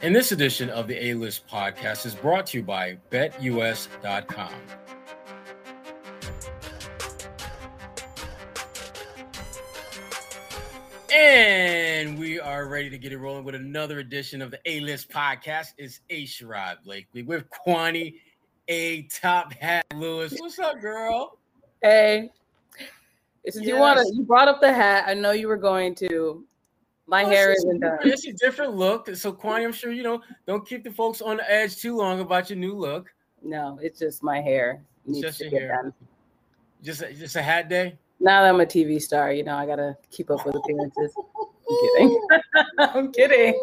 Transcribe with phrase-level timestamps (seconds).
[0.00, 4.52] And this edition of the A List podcast is brought to you by BetUS.com.
[11.12, 15.10] And we are ready to get it rolling with another edition of the A List
[15.10, 15.74] podcast.
[15.78, 18.20] It's A Sherrod Blakely with Kwani
[18.68, 20.38] A Top Hat Lunis.
[20.38, 21.38] What's up, girl?
[21.82, 22.30] Hey.
[23.48, 23.74] Since yes.
[23.74, 25.06] you want to, you brought up the hat.
[25.08, 26.44] I know you were going to.
[27.08, 27.98] My hair isn't done.
[28.04, 29.14] It's a different look.
[29.16, 30.20] So, Kwani, I'm sure you know.
[30.46, 33.08] Don't keep the folks on the edge too long about your new look.
[33.42, 34.82] No, it's just my hair.
[35.08, 35.80] It's just your hair.
[35.82, 35.94] Done.
[36.82, 37.96] Just, a, just a hat day.
[38.20, 41.14] Now that I'm a TV star, you know, I gotta keep up with appearances.
[41.16, 42.28] I'm kidding.
[42.78, 43.58] I'm kidding.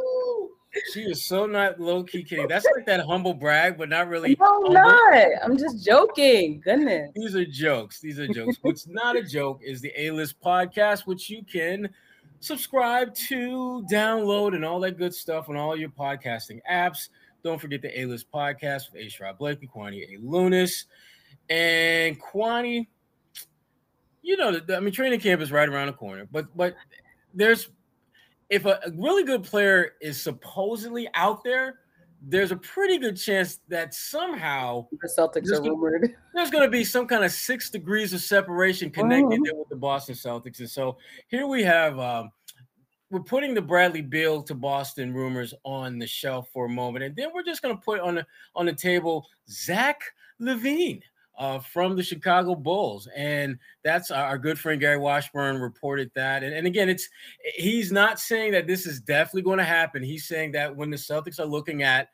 [0.91, 2.47] She is so not low key kidding.
[2.47, 4.35] That's like that humble brag, but not really.
[4.39, 5.29] No, I'm not.
[5.43, 6.61] I'm just joking.
[6.61, 7.11] Goodness.
[7.15, 7.99] These are jokes.
[7.99, 8.57] These are jokes.
[8.61, 11.89] What's not a joke is the A List podcast, which you can
[12.45, 17.09] subscribe to, download, and all that good stuff on all your podcasting apps.
[17.43, 19.05] Don't forget the A List podcast with A.
[19.05, 20.21] Sherrod Blakely, Kwani A.
[20.21, 20.85] Lunis.
[21.49, 22.87] And Kwani,
[24.21, 26.75] you know, I mean, training camp is right around the corner, but but
[27.33, 27.69] there's
[28.49, 31.79] if a, a really good player is supposedly out there,
[32.27, 36.15] there's a pretty good chance that somehow the Celtics are rumored.
[36.33, 39.59] There's going to be some kind of six degrees of separation connected oh.
[39.59, 41.99] with the Boston Celtics, and so here we have.
[41.99, 42.31] Um,
[43.11, 47.15] we're putting the Bradley Beal to Boston rumors on the shelf for a moment, and
[47.15, 48.25] then we're just going to put on the
[48.55, 50.01] on the table Zach
[50.41, 51.01] LaVine
[51.37, 56.43] uh, from the Chicago Bulls, and that's our good friend Gary Washburn reported that.
[56.43, 57.07] And, and again, it's
[57.55, 60.01] he's not saying that this is definitely going to happen.
[60.01, 62.09] He's saying that when the Celtics are looking at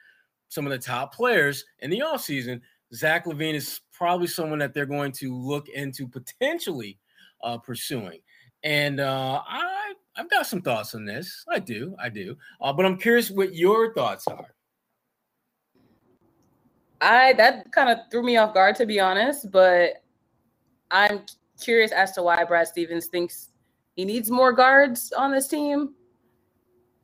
[0.50, 2.59] some of the top players in the offseason,
[2.94, 7.00] Zach LaVine is probably someone that they're going to look into potentially
[7.44, 8.20] uh, pursuing.
[8.64, 11.45] And uh, I I've got some thoughts on this.
[11.50, 12.38] I do, I do.
[12.59, 14.54] Uh, but I'm curious what your thoughts are.
[17.00, 20.04] I that kind of threw me off guard to be honest, but
[20.92, 21.22] I'm
[21.59, 23.49] curious as to why Brad Stevens thinks
[23.95, 25.95] he needs more guards on this team.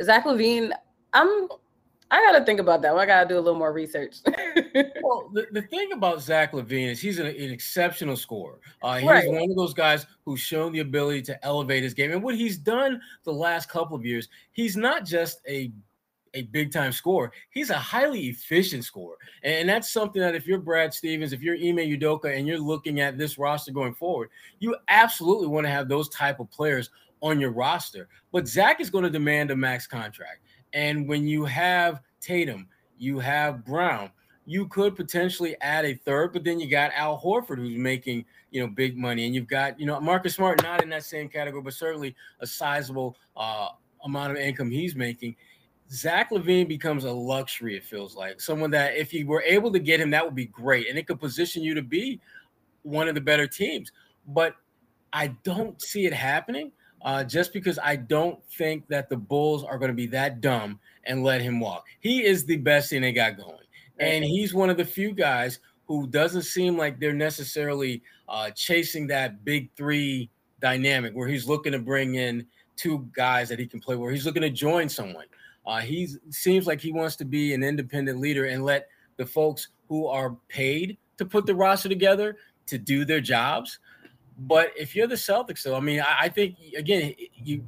[0.04, 0.72] Zach LaVine,
[1.14, 1.48] I'm
[2.10, 2.96] I gotta think about that.
[2.96, 4.18] I gotta do a little more research.
[5.02, 8.60] well, the, the thing about Zach LaVine is he's an, an exceptional scorer.
[8.82, 9.30] Uh, he's right.
[9.30, 12.12] one of those guys who's shown the ability to elevate his game.
[12.12, 15.72] And what he's done the last couple of years, he's not just a
[16.34, 17.32] a big time scorer.
[17.50, 19.18] He's a highly efficient scorer.
[19.44, 23.00] And that's something that if you're Brad Stevens, if you're Ime Udoka and you're looking
[23.00, 24.30] at this roster going forward,
[24.60, 26.90] you absolutely want to have those type of players
[27.22, 28.08] on your roster.
[28.32, 30.42] But Zach is going to demand a max contract.
[30.78, 32.68] And when you have Tatum,
[33.00, 34.12] you have Brown,
[34.46, 38.62] you could potentially add a third, but then you got Al Horford who's making you
[38.62, 41.64] know big money, and you've got you know Marcus Smart not in that same category,
[41.64, 43.70] but certainly a sizable uh,
[44.04, 45.36] amount of income he's making.
[45.92, 48.40] Zach LaVine becomes a luxury, it feels like.
[48.40, 50.90] Someone that if you were able to get him, that would be great.
[50.90, 52.22] And it could position you to be
[52.84, 53.92] one of the better teams.
[54.28, 54.56] But
[55.12, 56.72] I don't see it happening
[57.02, 60.80] uh, just because I don't think that the Bulls are going to be that dumb
[61.06, 61.86] and let him walk.
[62.00, 63.58] He is the best thing they got going.
[64.00, 69.08] And he's one of the few guys who doesn't seem like they're necessarily uh, chasing
[69.08, 73.80] that big three dynamic where he's looking to bring in two guys that he can
[73.80, 75.26] play where he's looking to join someone.
[75.66, 78.88] Uh, he seems like he wants to be an independent leader and let
[79.18, 82.38] the folks who are paid to put the roster together
[82.68, 83.80] to do their jobs.
[84.40, 87.64] But if you're the Celtics, though, I mean, I, I think again, you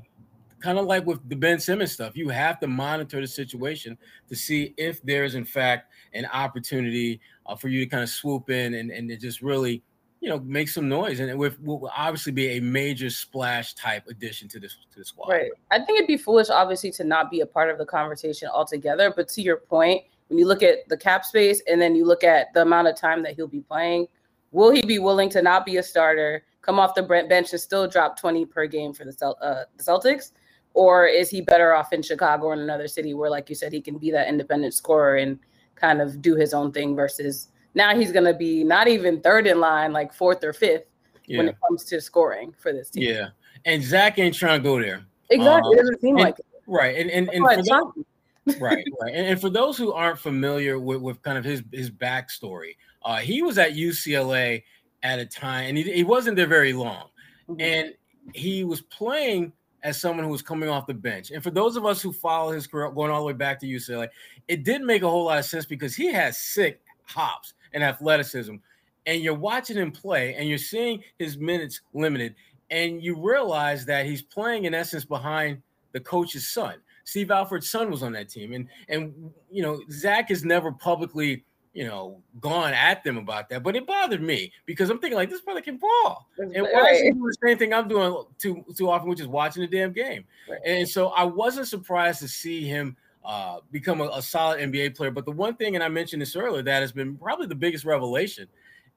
[0.60, 3.98] kind of like with the Ben Simmons stuff, you have to monitor the situation
[4.28, 8.10] to see if there is in fact an opportunity uh, for you to kind of
[8.10, 9.82] swoop in and, and just really
[10.22, 14.50] you know, make some noise, and it will obviously be a major splash type addition
[14.50, 15.30] to this to the squad.
[15.30, 15.52] Right.
[15.72, 19.14] I think it'd be foolish, obviously, to not be a part of the conversation altogether.
[19.16, 22.26] But to your point, when you look at the cap space and then you look
[22.26, 24.08] at the amount of time that he'll be playing,
[24.52, 27.88] will he be willing to not be a starter, come off the bench, and still
[27.88, 30.32] drop twenty per game for the, uh, the Celtics?
[30.76, 33.74] Or is he better off in Chicago or in another city where, like you said,
[33.74, 35.40] he can be that independent scorer and
[35.76, 39.48] kind of do his own thing versus now he's going to be not even third
[39.48, 40.86] in line, like fourth or fifth
[41.26, 41.38] yeah.
[41.38, 43.04] when it comes to scoring for this team.
[43.04, 43.30] Yeah.
[43.66, 45.04] And Zach ain't trying to go there.
[45.32, 45.74] Exactly.
[45.74, 46.46] Um, it doesn't seem and, like it.
[46.68, 46.96] Right.
[46.98, 48.86] And, and, and for those, right.
[49.02, 49.14] Right.
[49.14, 53.18] And, and, for those who aren't familiar with, with kind of his, his backstory, uh,
[53.18, 54.64] he was at UCLA
[55.04, 57.08] at a time and he, he wasn't there very long.
[57.50, 57.62] Mm-hmm.
[57.62, 57.94] And
[58.34, 59.54] he was playing
[59.84, 61.32] as someone who was coming off the bench.
[61.32, 63.66] And for those of us who follow his career going all the way back to
[63.66, 64.10] UCLA,
[64.48, 68.56] it didn't make a whole lot of sense because he has sick hops and athleticism.
[69.06, 72.36] And you're watching him play and you're seeing his minutes limited.
[72.70, 75.62] And you realize that he's playing, in essence, behind
[75.92, 76.76] the coach's son.
[77.10, 81.44] Steve Alford's son was on that team, and and you know Zach has never publicly
[81.74, 85.30] you know gone at them about that, but it bothered me because I'm thinking like
[85.30, 86.96] this brother can ball, and why right.
[86.96, 89.68] is he doing the same thing I'm doing too too often, which is watching the
[89.68, 90.26] damn game.
[90.50, 90.60] Right.
[90.66, 95.12] And so I wasn't surprised to see him uh, become a, a, solid NBA player.
[95.12, 97.86] But the one thing, and I mentioned this earlier, that has been probably the biggest
[97.86, 98.48] revelation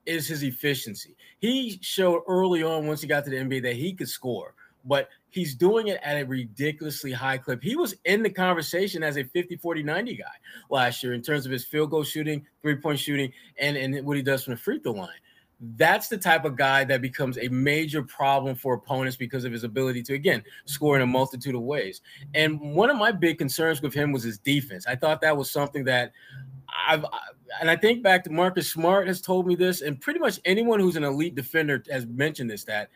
[0.07, 1.17] is his efficiency.
[1.39, 4.55] He showed early on once he got to the NBA that he could score,
[4.85, 7.63] but he's doing it at a ridiculously high clip.
[7.63, 10.25] He was in the conversation as a 50, 40, 90 guy
[10.71, 14.17] last year in terms of his field goal shooting, three point shooting, and, and what
[14.17, 15.09] he does from the free throw line.
[15.77, 19.63] That's the type of guy that becomes a major problem for opponents because of his
[19.63, 22.01] ability to, again, score in a multitude of ways.
[22.35, 24.87] And one of my big concerns with him was his defense.
[24.89, 26.13] I thought that was something that
[26.89, 27.05] I've,
[27.61, 30.81] and I think back to Marcus Smart has told me this, and pretty much anyone
[30.81, 32.91] who's an elite defender has mentioned this that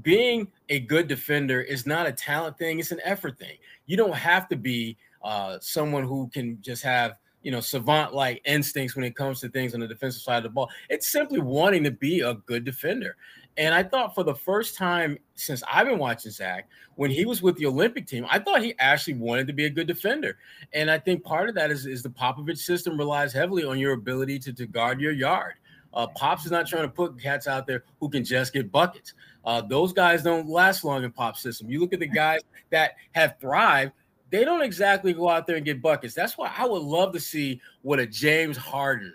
[0.00, 3.56] being a good defender is not a talent thing; it's an effort thing.
[3.86, 8.40] You don't have to be uh, someone who can just have you know savant like
[8.44, 10.70] instincts when it comes to things on the defensive side of the ball.
[10.88, 13.16] It's simply wanting to be a good defender.
[13.58, 17.42] And I thought for the first time since I've been watching Zach, when he was
[17.42, 20.38] with the Olympic team, I thought he actually wanted to be a good defender.
[20.72, 23.92] And I think part of that is, is the Popovich system relies heavily on your
[23.92, 25.54] ability to, to guard your yard.
[25.94, 29.14] Uh, Pops is not trying to put cats out there who can just get buckets.
[29.44, 31.70] Uh, those guys don't last long in Pop's system.
[31.70, 32.40] You look at the guys
[32.70, 33.92] that have thrived,
[34.30, 36.14] they don't exactly go out there and get buckets.
[36.14, 39.14] That's why I would love to see what a James Harden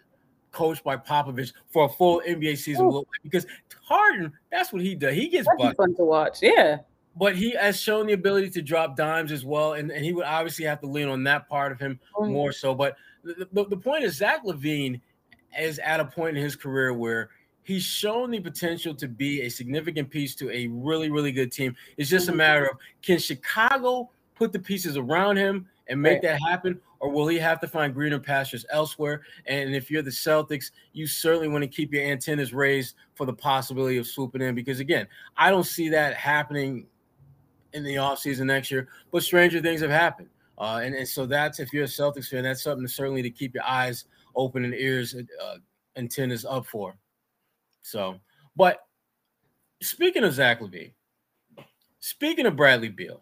[0.51, 3.45] coached by Popovich for a full NBA season look like because
[3.83, 5.15] Harden, that's what he does.
[5.15, 6.39] He gets That'd fun to watch.
[6.41, 6.77] Yeah.
[7.15, 9.73] But he has shown the ability to drop dimes as well.
[9.73, 12.31] And, and he would obviously have to lean on that part of him mm-hmm.
[12.31, 12.75] more so.
[12.75, 15.01] But the, the, the point is, Zach LaVine
[15.57, 17.29] is at a point in his career where
[17.63, 21.75] he's shown the potential to be a significant piece to a really, really good team.
[21.97, 22.37] It's just a mm-hmm.
[22.37, 26.21] matter of can Chicago put the pieces around him and make right.
[26.23, 29.21] that happen, or will he have to find greener pastures elsewhere?
[29.45, 33.33] And if you're the Celtics, you certainly want to keep your antennas raised for the
[33.33, 36.87] possibility of swooping in because, again, I don't see that happening
[37.73, 40.29] in the offseason next year, but stranger things have happened.
[40.57, 43.29] Uh, and, and so that's if you're a Celtics fan, that's something to certainly to
[43.29, 44.05] keep your eyes
[44.37, 45.13] open and ears
[45.43, 45.55] uh,
[45.97, 46.95] antennas up for.
[47.81, 48.19] So,
[48.55, 48.79] but
[49.81, 50.93] speaking of Zach LaVine,
[51.99, 53.21] speaking of Bradley Beal,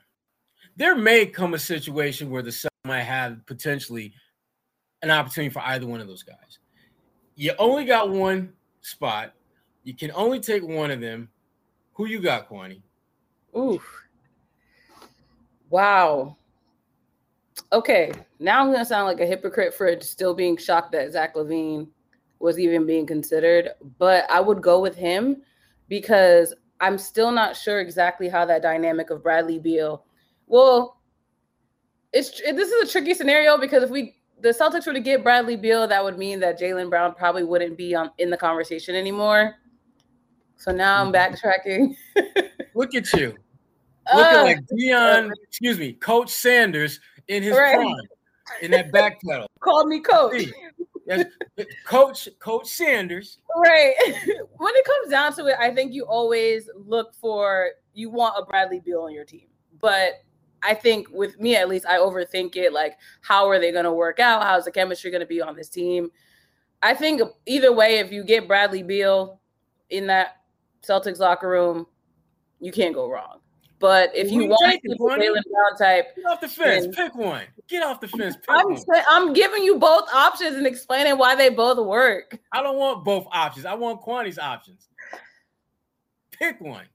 [0.76, 4.14] there may come a situation where the Celtics might have potentially
[5.02, 6.60] an opportunity for either one of those guys.
[7.36, 9.34] You only got one spot.
[9.84, 11.30] You can only take one of them.
[11.94, 12.82] Who you got, Kwani?
[13.56, 13.82] Ooh.
[15.70, 16.38] Wow.
[17.72, 21.88] Okay, now I'm gonna sound like a hypocrite for still being shocked that Zach LaVine
[22.40, 25.42] was even being considered, but I would go with him
[25.88, 30.06] because I'm still not sure exactly how that dynamic of Bradley Beal
[30.48, 31.02] well,
[32.14, 35.56] it's this is a tricky scenario because if we the Celtics were to get Bradley
[35.56, 39.56] Beal, that would mean that Jaylen Brown probably wouldn't be on in the conversation anymore.
[40.58, 41.36] So now I'm mm-hmm.
[41.36, 41.96] backtracking.
[42.76, 43.36] Look at you.
[44.14, 47.76] Looking uh, like Deion, excuse me, Coach Sanders in his right.
[47.76, 47.96] prime,
[48.62, 49.48] in that back pedal.
[49.60, 50.46] Call me coach.
[51.06, 51.26] Yes,
[51.86, 53.38] coach, Coach Sanders.
[53.56, 53.94] Right.
[54.58, 58.46] when it comes down to it, I think you always look for you want a
[58.46, 59.48] Bradley Beal on your team.
[59.80, 60.24] But
[60.64, 62.74] I think with me at least, I overthink it.
[62.74, 64.44] Like, how are they going to work out?
[64.44, 66.10] How's the chemistry going to be on this team?
[66.82, 69.40] I think either way, if you get Bradley Beal
[69.90, 70.38] in that
[70.88, 71.86] Celtics locker room,
[72.60, 73.40] you can't go wrong.
[73.80, 77.44] But if you, you want to Jaylen Brown type, get off the fence, pick one.
[77.68, 78.36] Get off the fence.
[78.48, 78.78] I'm
[79.10, 82.38] I'm giving you both options and explaining why they both work.
[82.52, 83.66] I don't want both options.
[83.66, 84.88] I want Kwani's options.
[86.32, 86.86] Pick one.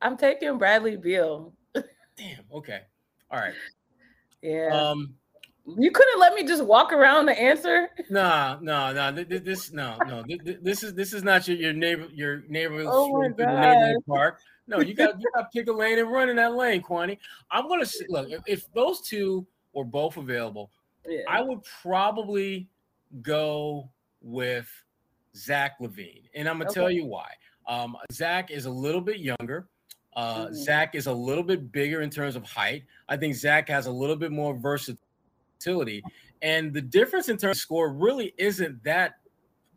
[0.00, 1.52] I'm taking Bradley Beal.
[1.74, 2.44] Damn.
[2.52, 2.82] Okay.
[3.30, 3.54] All right.
[4.42, 4.68] Yeah.
[4.68, 5.14] Um,
[5.76, 7.88] you couldn't let me just walk around the answer.
[8.08, 9.10] Nah, no, no.
[9.10, 10.24] This, this no, no.
[10.62, 14.40] This, is this is not your, your neighbor your neighborhood oh neighborhood park.
[14.68, 17.18] No, you got you got to pick a lane and run in that lane, Kwani.
[17.50, 20.70] I'm gonna see, look if, if those two were both available,
[21.06, 21.20] yeah.
[21.28, 22.68] I would probably
[23.22, 23.88] go
[24.22, 24.68] with
[25.36, 26.80] Zach LaVine, and I'm gonna okay.
[26.80, 27.28] tell you why.
[27.68, 29.68] Um, Zach is a little bit younger.
[30.14, 30.54] Uh, mm-hmm.
[30.54, 32.84] Zach is a little bit bigger in terms of height.
[33.08, 36.02] I think Zach has a little bit more versatility.
[36.42, 39.16] And the difference in terms of score really isn't that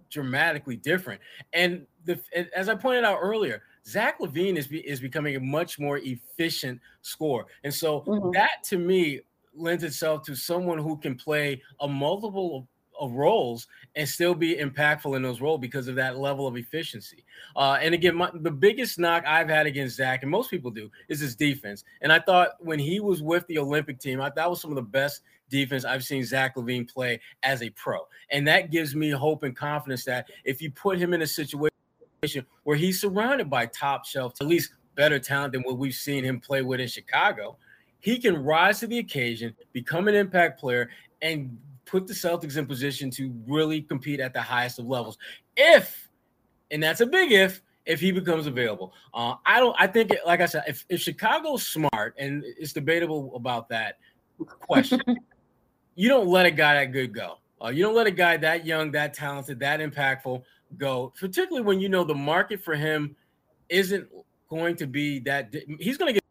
[0.09, 1.21] dramatically different.
[1.53, 2.19] And the,
[2.55, 7.45] as I pointed out earlier, Zach LaVine is, is becoming a much more efficient scorer.
[7.63, 8.31] And so mm-hmm.
[8.31, 9.21] that to me
[9.55, 12.67] lends itself to someone who can play a multiple
[12.99, 17.23] of roles and still be impactful in those roles because of that level of efficiency.
[17.55, 20.91] Uh, and again, my, the biggest knock I've had against Zach, and most people do,
[21.07, 21.83] is his defense.
[22.01, 24.75] And I thought when he was with the Olympic team, I, that was some of
[24.75, 27.99] the best defense I've seen Zach LaVine play as a pro.
[28.31, 31.78] And that gives me hope and confidence that if you put him in a situation
[32.63, 36.39] where he's surrounded by top shelf, at least better talent than what we've seen him
[36.39, 37.57] play with in Chicago,
[37.99, 40.89] he can rise to the occasion, become an impact player,
[41.21, 45.17] and put the Celtics in position to really compete at the highest of levels.
[45.57, 46.09] If,
[46.71, 48.93] and that's a big if, if he becomes available.
[49.13, 49.75] Uh, I don't.
[49.79, 53.97] I think, like I said, if, if Chicago's smart, and it's debatable about that
[54.37, 55.01] question,
[55.95, 57.37] you don't let a guy that good go.
[57.61, 60.43] Uh, you don't let a guy that young, that talented, that impactful
[60.77, 61.13] go.
[61.19, 63.15] Particularly when you know the market for him
[63.69, 64.07] isn't
[64.49, 65.53] going to be that.
[65.79, 66.23] He's going to get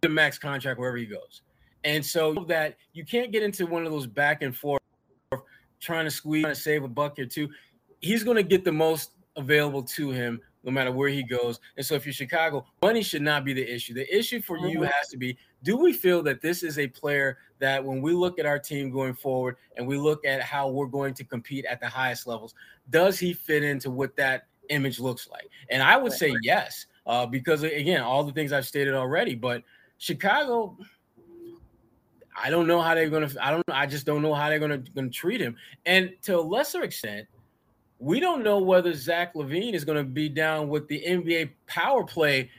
[0.00, 1.42] the max contract wherever he goes,
[1.84, 4.80] and so that you can't get into one of those back and forth
[5.80, 7.48] trying to squeeze, trying to save a buck or two.
[8.00, 11.60] He's going to get the most available to him no matter where he goes.
[11.78, 13.94] And so if you're Chicago, money should not be the issue.
[13.94, 14.84] The issue for you mm-hmm.
[14.84, 18.38] has to be do we feel that this is a player that when we look
[18.38, 21.80] at our team going forward and we look at how we're going to compete at
[21.80, 22.54] the highest levels,
[22.90, 25.48] does he fit into what that image looks like?
[25.70, 29.62] And I would say yes, uh, because again, all the things I've stated already, but
[29.96, 30.76] Chicago–
[32.40, 33.28] I don't know how they're gonna.
[33.40, 33.64] I don't.
[33.68, 35.56] I just don't know how they're gonna gonna treat him.
[35.86, 37.26] And to a lesser extent,
[37.98, 42.50] we don't know whether Zach LaVine is gonna be down with the NBA power play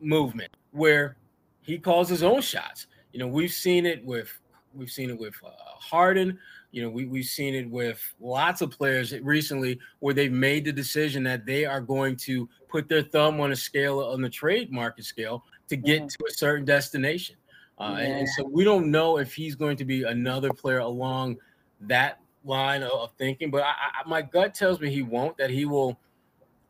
[0.00, 1.16] movement, where
[1.62, 2.86] he calls his own shots.
[3.12, 4.40] You know, we've seen it with
[4.74, 6.38] we've seen it with uh, Harden.
[6.72, 10.72] You know, we we've seen it with lots of players recently where they've made the
[10.72, 14.72] decision that they are going to put their thumb on a scale on the trade
[14.72, 16.08] market scale to get mm-hmm.
[16.08, 17.36] to a certain destination.
[17.78, 18.04] Uh, yeah.
[18.04, 21.36] and, and, so we don't know if he's going to be another player along
[21.80, 23.50] that line of, of thinking.
[23.50, 25.36] But I, I, my gut tells me he won't.
[25.38, 25.98] That he will,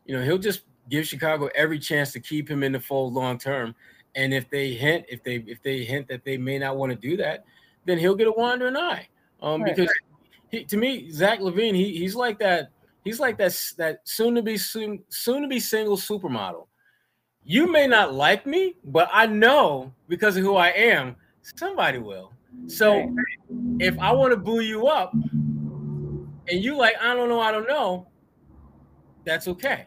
[0.05, 3.37] you know, he'll just give Chicago every chance to keep him in the fold long
[3.37, 3.75] term.
[4.15, 6.97] And if they hint, if they if they hint that they may not want to
[6.97, 7.45] do that,
[7.85, 9.07] then he'll get a wandering eye.
[9.41, 9.75] Um, right.
[9.75, 9.91] because
[10.49, 12.69] he, to me, Zach LaVine, he he's like that.
[13.03, 16.67] He's like that that soon to be soon soon to be single supermodel
[17.45, 21.15] you may not like me, but I know because of who I am,
[21.55, 22.33] somebody will.
[22.67, 23.15] So
[23.79, 25.13] if I want to boo you up
[26.49, 28.07] and you like, I don't know, I don't know,
[29.25, 29.85] that's okay.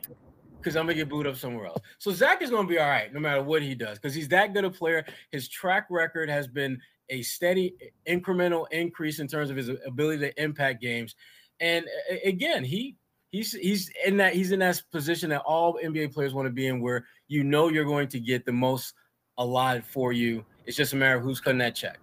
[0.59, 1.81] Because I'm gonna get booed up somewhere else.
[1.99, 4.55] So Zach is gonna be all right no matter what he does, because he's that
[4.55, 5.05] good a player.
[5.31, 7.75] His track record has been a steady
[8.07, 11.15] incremental increase in terms of his ability to impact games.
[11.61, 11.87] And
[12.25, 12.97] again, he
[13.31, 16.67] he's he's in that he's in that position that all NBA players want to be
[16.67, 18.95] in, where you know you're going to get the most
[19.38, 20.45] allotted for you.
[20.67, 21.99] It's just a matter of who's cutting that check.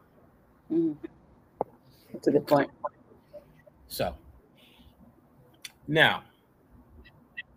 [0.71, 0.93] Mm-hmm.
[2.13, 2.71] That's a good point.
[3.87, 4.15] So
[5.87, 6.23] now,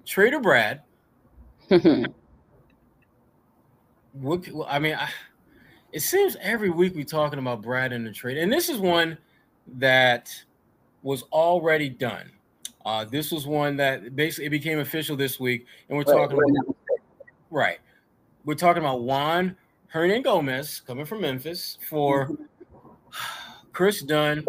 [0.05, 0.83] Trader Brad.
[4.13, 5.09] what I mean, I,
[5.93, 9.19] it seems every week we're talking about Brad and the trade, and this is one
[9.79, 10.35] that
[11.03, 12.31] was already done.
[12.85, 16.51] Uh, this was one that basically it became official this week, and we're talking right.
[16.63, 16.77] about
[17.51, 17.79] right.
[18.45, 19.57] We're talking about Juan
[19.93, 22.31] Hernangomez coming from Memphis for
[23.73, 24.45] Kris Dunn,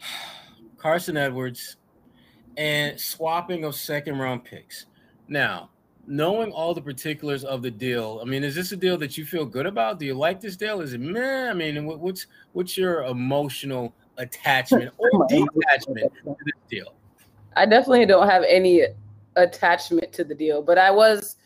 [0.76, 1.76] Carson Edwards,
[2.56, 4.86] and swapping of second round picks.
[5.28, 5.70] Now,
[6.06, 9.24] knowing all the particulars of the deal, I mean, is this a deal that you
[9.24, 9.98] feel good about?
[9.98, 10.80] Do you like this deal?
[10.80, 11.50] Is it man?
[11.50, 16.94] I mean, what's what's your emotional attachment or detachment to this deal?
[17.56, 18.84] I definitely don't have any
[19.36, 21.36] attachment to the deal, but I was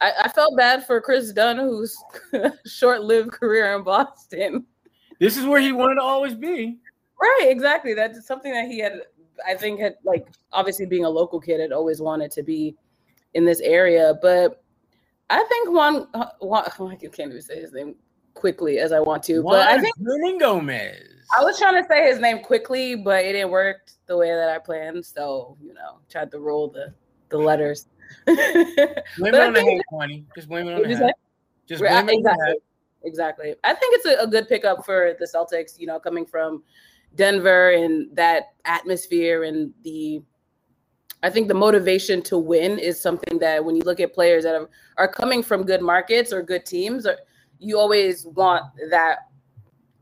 [0.00, 1.96] I, I felt bad for Kris Dunn, whose
[2.66, 4.64] short-lived career in Boston.
[5.18, 6.78] This is where he wanted to always be.
[7.20, 7.94] Right, exactly.
[7.94, 9.02] That's something that he had
[9.46, 12.76] I think had like obviously being a local kid had always wanted to be
[13.34, 14.62] in this area, but
[15.30, 17.96] I think Juan, uh, Juan oh, I can't even say his name
[18.34, 21.14] quickly as I want to, Juan but I think Gomez.
[21.36, 24.48] I was trying to say his name quickly, but it didn't work the way that
[24.48, 25.04] I planned.
[25.04, 26.94] So you know, tried to roll the
[27.30, 27.86] the letters.
[28.26, 30.26] blame it on the head, Twenty.
[30.34, 31.12] Just blame it uh, on the head.
[31.66, 32.54] Just blame it exactly.
[33.04, 33.54] Exactly.
[33.64, 35.78] I think it's a, a good pickup for the Celtics.
[35.78, 36.62] You know, coming from
[37.14, 40.22] Denver and that atmosphere and the
[41.24, 44.68] I think the motivation to win is something that when you look at players that
[44.98, 47.06] are, coming from good markets or good teams,
[47.58, 49.20] you always want that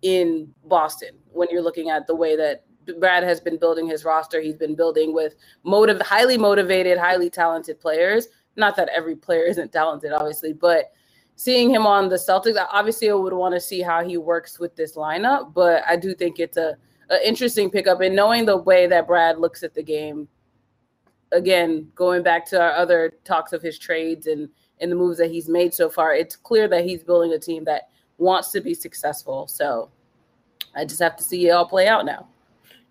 [0.02, 2.64] in Boston when you're looking at the way that
[2.98, 4.40] Brad has been building his roster.
[4.40, 8.26] He's been building with motive, highly motivated, highly talented players.
[8.56, 10.92] Not that every player isn't talented, obviously, but
[11.36, 14.74] seeing him on the Celtics, obviously, I would want to see how he works with
[14.74, 15.54] this lineup.
[15.54, 16.76] But I do think it's a,
[17.12, 18.00] an interesting pickup.
[18.00, 20.26] And knowing the way that Brad looks at the game,
[21.30, 24.48] again, going back to our other talks of his trades and
[24.80, 27.62] and the moves that he's made so far, it's clear that he's building a team
[27.64, 29.46] that wants to be successful.
[29.46, 29.90] So
[30.74, 32.26] I just have to see it all play out now.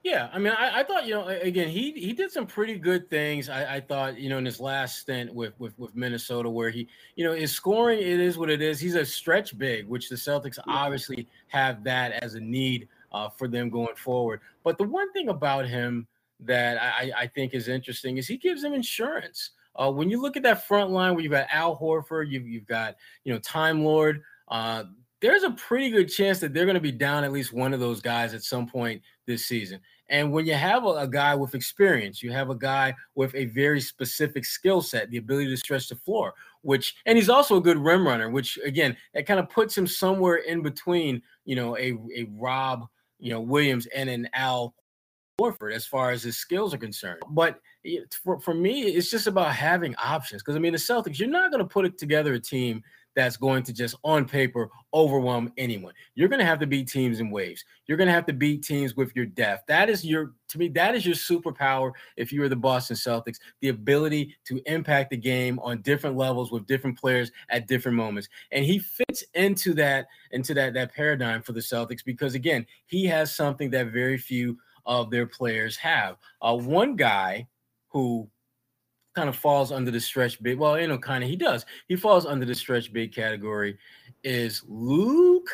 [0.03, 3.07] Yeah, I mean, I, I, thought you know, again, he he did some pretty good
[3.09, 3.49] things.
[3.49, 6.87] I, I, thought you know in his last stint with, with with Minnesota, where he
[7.15, 8.79] you know his scoring it is what it is.
[8.79, 13.47] He's a stretch big, which the Celtics obviously have that as a need uh, for
[13.47, 14.41] them going forward.
[14.63, 16.07] But the one thing about him
[16.39, 19.51] that I, I think is interesting is he gives them insurance.
[19.75, 22.67] Uh, when you look at that front line where you've got Al Horford, you've, you've
[22.67, 24.21] got you know Time Lord.
[24.47, 24.83] Uh,
[25.21, 27.79] there's a pretty good chance that they're going to be down at least one of
[27.79, 29.79] those guys at some point this season.
[30.09, 33.45] And when you have a, a guy with experience, you have a guy with a
[33.45, 37.61] very specific skill set, the ability to stretch the floor, which, and he's also a
[37.61, 41.77] good rim runner, which again, that kind of puts him somewhere in between, you know,
[41.77, 42.87] a, a Rob,
[43.21, 44.75] you know, Williams and an Al
[45.39, 47.21] Horford as far as his skills are concerned.
[47.29, 47.59] But
[48.23, 50.41] for, for me, it's just about having options.
[50.41, 52.83] Because I mean, the Celtics, you're not going to put it together a team
[53.15, 55.93] that's going to just on paper overwhelm anyone.
[56.15, 57.63] You're going to have to beat teams in waves.
[57.85, 59.67] You're going to have to beat teams with your depth.
[59.67, 63.39] That is your to me that is your superpower if you are the Boston Celtics,
[63.61, 68.29] the ability to impact the game on different levels with different players at different moments.
[68.51, 73.05] And he fits into that into that that paradigm for the Celtics because again, he
[73.05, 76.17] has something that very few of their players have.
[76.41, 77.47] Uh, one guy
[77.89, 78.29] who
[79.13, 80.57] kind of falls under the stretch big.
[80.57, 81.65] Well, you know, kind of he does.
[81.87, 83.77] He falls under the stretch big category.
[84.23, 85.49] Is Luke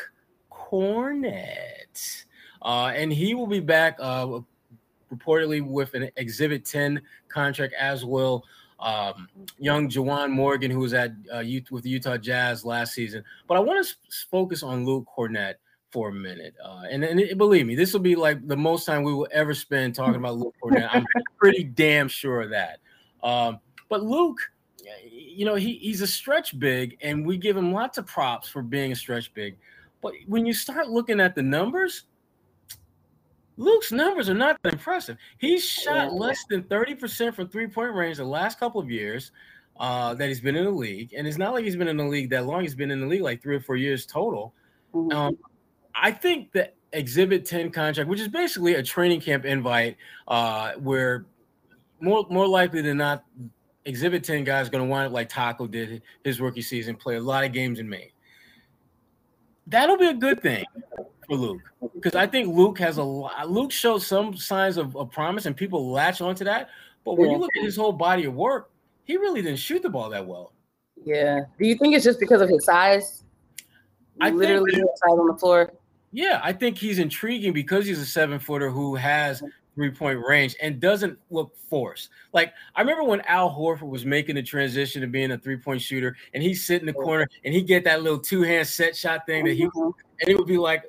[0.50, 2.24] Kornet.
[2.62, 4.40] uh, and he will be back uh,
[5.12, 8.44] reportedly with an Exhibit 10 contract as well.
[8.80, 13.24] Um, young Juwan Morgan, who was at uh, with the Utah Jazz last season.
[13.48, 13.94] But I want to
[14.30, 15.54] focus on Luke Kornet
[15.90, 16.54] for a minute.
[16.64, 19.26] Uh, and, and it, believe me, this will be like the most time we will
[19.32, 20.88] ever spend talking about Luke Kornet.
[20.92, 21.06] I'm
[21.38, 22.78] pretty damn sure of that.
[23.22, 24.38] Um, but Luke,
[25.10, 28.62] you know, he, he's a stretch big, and we give him lots of props for
[28.62, 29.56] being a stretch big.
[30.00, 32.04] But when you start looking at the numbers,
[33.56, 35.16] Luke's numbers are not that impressive.
[35.38, 39.32] He's shot less than 30% from three point range the last couple of years
[39.80, 41.12] uh, that he's been in the league.
[41.16, 42.62] And it's not like he's been in the league that long.
[42.62, 44.54] He's been in the league like three or four years total.
[44.94, 45.16] Mm-hmm.
[45.16, 45.38] Um,
[45.94, 49.96] I think the Exhibit 10 contract, which is basically a training camp invite
[50.28, 51.26] uh, where
[52.00, 53.24] more more likely than not,
[53.84, 57.16] Exhibit 10 guy is going to wind up like Tacko did his rookie season, play
[57.16, 58.10] a lot of games in Maine.
[59.66, 60.64] That'll be a good thing
[61.26, 61.60] for Luke
[61.94, 63.50] because I think Luke has a lot.
[63.50, 66.68] Luke shows some signs of, of promise and people latch onto that.
[67.04, 67.36] But when yeah.
[67.36, 68.70] you look at his whole body of work,
[69.04, 70.52] he really didn't shoot the ball that well.
[71.04, 71.40] Yeah.
[71.58, 73.24] Do you think it's just because of his size?
[74.20, 75.72] I literally think, on the floor.
[76.12, 79.42] Yeah, I think he's intriguing because he's a seven footer who has
[79.78, 82.10] three point range and doesn't look forced.
[82.32, 85.80] Like I remember when Al Horford was making the transition to being a three point
[85.80, 88.96] shooter, and he'd sit in the corner and he get that little two hand set
[88.96, 89.90] shot thing that he mm-hmm.
[90.20, 90.82] and it would be like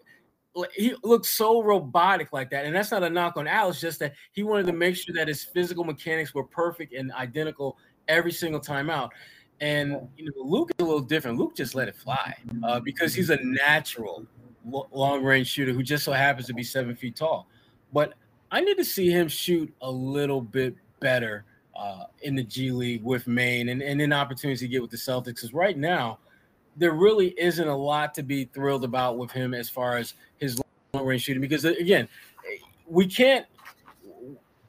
[0.74, 2.66] he looked so robotic like that.
[2.66, 3.70] And that's not a knock on Al.
[3.70, 7.12] It's just that he wanted to make sure that his physical mechanics were perfect and
[7.14, 9.14] identical every single time out.
[9.62, 11.38] And you know, Luke is a little different.
[11.38, 14.26] Luke just let it fly uh, because he's a natural
[14.66, 17.48] long range shooter who just so happens to be seven feet tall.
[17.94, 18.14] But
[18.52, 23.04] I need to see him shoot a little bit better uh, in the G League
[23.04, 25.26] with Maine and, and in opportunities to get with the Celtics.
[25.26, 26.20] Because right now,
[26.76, 30.62] there really isn't a lot to be thrilled about with him as far as his
[30.94, 31.42] long range shooting.
[31.42, 32.08] Because uh, again,
[32.88, 33.46] we can't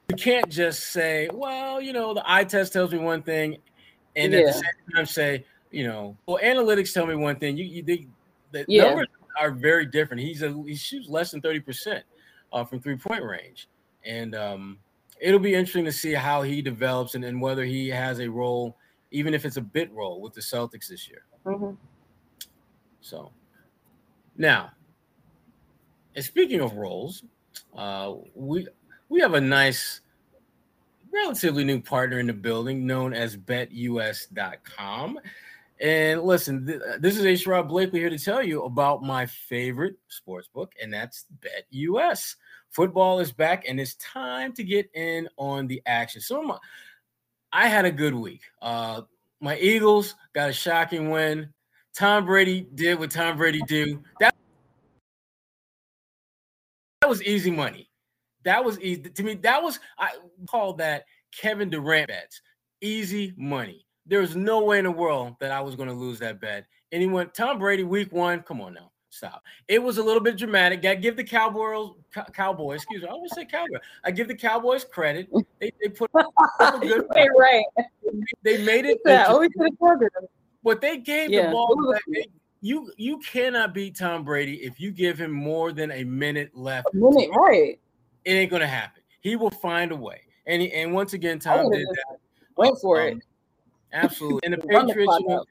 [0.09, 3.57] we can't just say, well, you know, the eye test tells me one thing,
[4.15, 4.39] and yeah.
[4.39, 7.57] at the same time say, you know, well, analytics tell me one thing.
[7.57, 8.07] You, you the,
[8.51, 8.83] the yeah.
[8.83, 9.07] numbers
[9.39, 10.21] are very different.
[10.21, 12.03] He's a he shoots less than thirty percent
[12.51, 13.67] uh, from three point range
[14.05, 14.77] and um,
[15.19, 18.77] it'll be interesting to see how he develops and, and whether he has a role,
[19.11, 21.23] even if it's a bit role with the Celtics this year.
[21.45, 21.75] Mm-hmm.
[23.01, 23.31] So
[24.37, 24.71] now,
[26.15, 27.23] and speaking of roles,
[27.75, 28.67] uh, we
[29.09, 30.01] we have a nice,
[31.11, 35.19] relatively new partner in the building known as BetUS.com.
[35.79, 37.33] And listen, th- this is A.
[37.33, 42.35] Sherrod Blakely here to tell you about my favorite sports book, and that's BetUS.
[42.71, 46.21] Football is back, and it's time to get in on the action.
[46.21, 46.57] So my,
[47.51, 48.41] I had a good week.
[48.61, 49.01] Uh,
[49.41, 51.49] my Eagles got a shocking win.
[51.93, 54.01] Tom Brady did what Tom Brady do.
[54.21, 54.33] That,
[57.01, 57.89] that was easy money.
[58.43, 59.35] That was easy to me.
[59.35, 60.11] That was I
[60.49, 61.03] call that
[61.37, 62.41] Kevin Durant bets.
[62.79, 63.85] Easy money.
[64.05, 66.65] There was no way in the world that I was going to lose that bet.
[66.91, 68.90] Anyone, Tom Brady, week one, come on now.
[69.11, 69.43] Stop.
[69.67, 70.83] It was a little bit dramatic.
[70.85, 71.91] I give the Cowboys,
[72.33, 73.77] Cowboys, excuse me, I always say Cowboy.
[74.03, 75.29] I give the Cowboys credit.
[75.59, 77.05] They, they put a good
[77.37, 77.63] right.
[78.43, 78.99] They made it.
[79.05, 79.51] Yeah, always
[80.63, 81.47] But they gave yeah.
[81.47, 82.01] the ball back.
[82.11, 82.27] They,
[82.61, 86.87] you you cannot beat Tom Brady if you give him more than a minute left.
[86.93, 87.79] A minute, right?
[88.23, 89.01] It ain't gonna happen.
[89.21, 90.21] He will find a way.
[90.45, 92.17] And he, and once again, Tom did that.
[92.57, 93.17] Wait for um, it.
[93.93, 94.41] Absolutely.
[94.43, 95.45] And the Patriots, you know,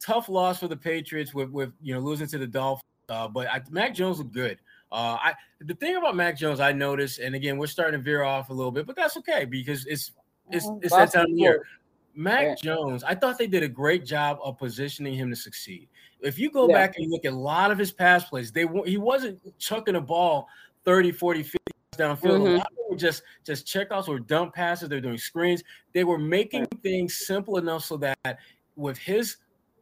[0.00, 2.91] tough loss for the Patriots with with you know losing to the Dolphins.
[3.12, 4.58] Uh, but I, Mac Jones looked good.
[4.90, 8.22] Uh, I the thing about Mac Jones, I noticed, and again, we're starting to veer
[8.22, 10.12] off a little bit, but that's okay because it's
[10.50, 10.82] it's mm-hmm.
[10.82, 11.66] it's that time of year.
[12.14, 12.54] Mac yeah.
[12.54, 15.88] Jones, I thought they did a great job of positioning him to succeed.
[16.20, 16.74] If you go yeah.
[16.74, 20.00] back and look at a lot of his pass plays, they he wasn't chucking a
[20.00, 20.48] ball
[20.84, 21.58] 30, 40, 50
[21.96, 22.20] downfield.
[22.20, 22.46] Mm-hmm.
[22.46, 24.88] A lot of them were just just checkouts or dump passes.
[24.88, 25.62] They're doing screens.
[25.92, 28.38] They were making things simple enough so that
[28.76, 29.36] with his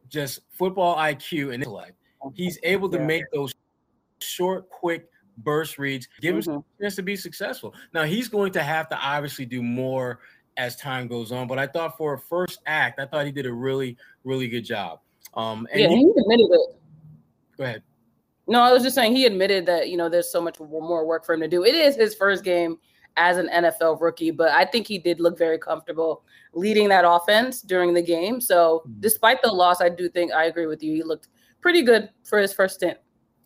[0.09, 1.95] just football IQ and intellect,
[2.33, 3.05] he's able to yeah.
[3.05, 3.53] make those
[4.19, 6.51] short, quick burst reads, give mm-hmm.
[6.51, 7.73] him a chance to be successful.
[7.93, 10.19] Now he's going to have to obviously do more
[10.57, 13.45] as time goes on, but I thought for a first act, I thought he did
[13.45, 14.99] a really, really good job.
[15.33, 16.75] Um, and yeah, he, he admitted it.
[17.57, 17.83] Go ahead.
[18.47, 21.25] No, I was just saying he admitted that you know there's so much more work
[21.25, 21.63] for him to do.
[21.63, 22.77] It is his first game
[23.17, 27.61] as an NFL rookie, but I think he did look very comfortable leading that offense
[27.61, 28.41] during the game.
[28.41, 28.99] So, mm-hmm.
[28.99, 30.93] despite the loss, I do think I agree with you.
[30.93, 31.27] He looked
[31.61, 32.97] pretty good for his first stint.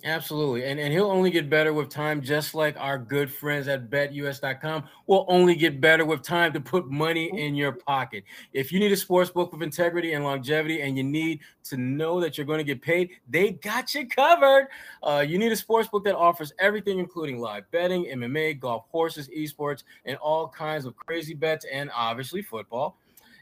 [0.06, 0.66] Absolutely.
[0.66, 4.84] And, and he'll only get better with time, just like our good friends at betus.com
[5.08, 8.24] will only get better with time to put money in your pocket.
[8.54, 12.20] If you need a sports book with integrity and longevity and you need to know
[12.20, 14.68] that you're going to get paid, they got you covered.
[15.02, 19.28] Uh, you need a sports book that offers everything, including live betting, MMA, golf, horses,
[19.30, 23.00] esports, and all kinds of crazy bets, and obviously football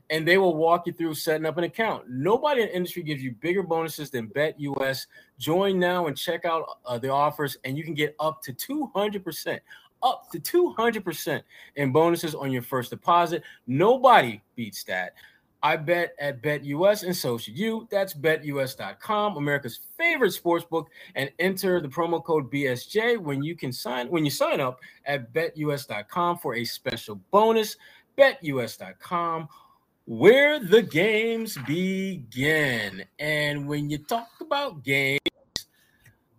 [0.09, 2.09] and they will walk you through setting up an account.
[2.09, 5.07] Nobody in the industry gives you bigger bonuses than BetUS.
[5.39, 9.59] Join now and check out uh, the offers, and you can get up to 200%,
[10.01, 11.41] up to 200%
[11.75, 13.43] in bonuses on your first deposit.
[13.67, 15.13] Nobody beats that.
[15.63, 17.87] I bet at BetUS, and so should you.
[17.89, 23.71] That's betus.com, America's favorite sports book, and enter the promo code BSJ when you can
[23.71, 27.77] sign when you sign up at betus.com for a special bonus.
[28.17, 29.47] BetUS.com
[30.05, 33.05] where the games begin.
[33.19, 35.19] And when you talk about games,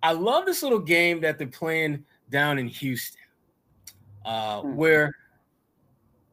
[0.02, 3.20] I love this little game that they're playing down in Houston,
[4.24, 4.76] uh, hmm.
[4.76, 5.14] where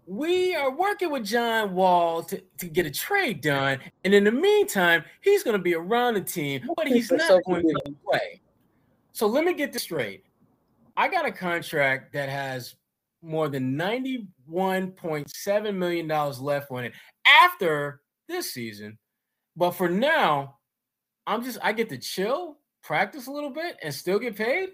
[0.07, 3.79] we are working with John Wall to, to get a trade done.
[4.03, 7.39] And in the meantime, he's going to be around the team, but he's not so
[7.47, 8.41] going to play.
[9.13, 10.25] So let me get this straight.
[10.97, 12.75] I got a contract that has
[13.21, 16.93] more than $91.7 million left on it
[17.25, 18.97] after this season.
[19.55, 20.57] But for now,
[21.27, 24.69] I'm just I get to chill, practice a little bit, and still get paid.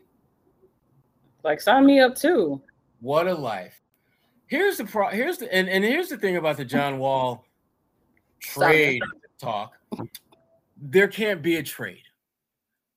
[1.44, 2.62] Like sign me up too.
[3.00, 3.82] What a life.
[4.48, 7.46] Here's the pro here's the and, and here's the thing about the John Wall
[8.40, 9.02] trade
[9.40, 9.74] talk.
[10.78, 12.04] There can't be a trade.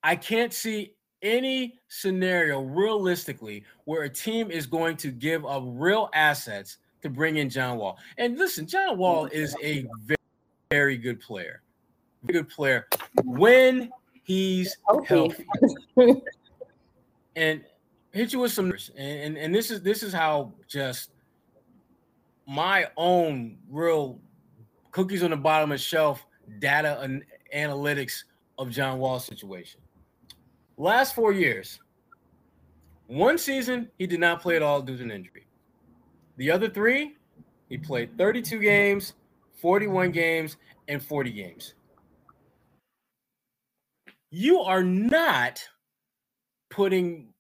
[0.03, 6.09] I can't see any scenario realistically where a team is going to give up real
[6.15, 7.99] assets to bring in John Wall.
[8.19, 10.17] And listen, John Wall is a very,
[10.71, 11.63] very good player.
[12.23, 12.87] Very good player
[13.25, 13.91] when
[14.25, 15.47] he's healthy.
[17.37, 17.65] and
[18.13, 21.11] hit you with some and, and and this is this is how just
[22.47, 24.19] my own real
[24.91, 26.27] cookies on the bottom of the shelf
[26.59, 28.25] data and analytics
[28.59, 29.81] of John Wall's situation.
[30.77, 31.79] Last four years,
[33.07, 35.47] one season he did not play at all due to an injury.
[36.41, 37.17] The other three,
[37.69, 39.13] he played 32 games,
[39.61, 40.57] 41 games,
[40.89, 41.75] and 40 games.
[44.31, 45.63] You are not
[46.71, 47.35] putting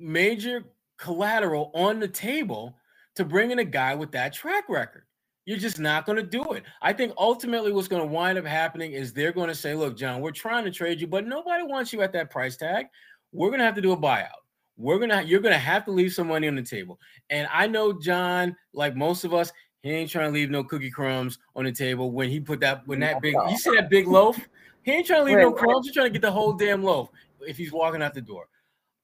[0.00, 0.64] major
[0.98, 2.74] collateral on the table
[3.14, 5.04] to bring in a guy with that track record.
[5.44, 6.64] You're just not going to do it.
[6.82, 9.96] I think ultimately what's going to wind up happening is they're going to say, look,
[9.96, 12.86] John, we're trying to trade you, but nobody wants you at that price tag.
[13.30, 14.45] We're going to have to do a buyout
[14.76, 16.98] we're gonna you're gonna have to leave some money on the table.
[17.30, 20.90] And I know John, like most of us, he ain't trying to leave no cookie
[20.90, 24.06] crumbs on the table when he put that when that big you see that big
[24.06, 24.38] loaf.
[24.82, 25.86] He ain't trying to leave no crumbs.
[25.86, 27.08] He's trying to get the whole damn loaf
[27.40, 28.48] if he's walking out the door.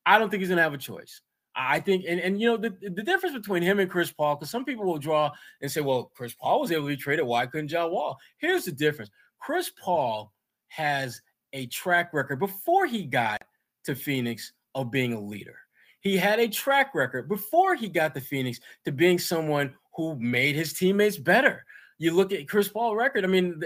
[0.07, 1.21] I don't think he's gonna have a choice.
[1.55, 4.51] I think, and, and you know, the, the difference between him and Chris Paul, because
[4.51, 5.31] some people will draw
[5.61, 7.27] and say, well, Chris Paul was able to be traded.
[7.27, 8.19] Why couldn't John Wall?
[8.39, 10.33] Here's the difference Chris Paul
[10.69, 11.21] has
[11.53, 13.43] a track record before he got
[13.85, 15.57] to Phoenix of being a leader.
[16.03, 20.57] He had a track record before he got to Phoenix to being someone who made
[20.57, 21.65] his teammates better.
[21.99, 23.25] You look at Chris Paul record.
[23.25, 23.63] I mean,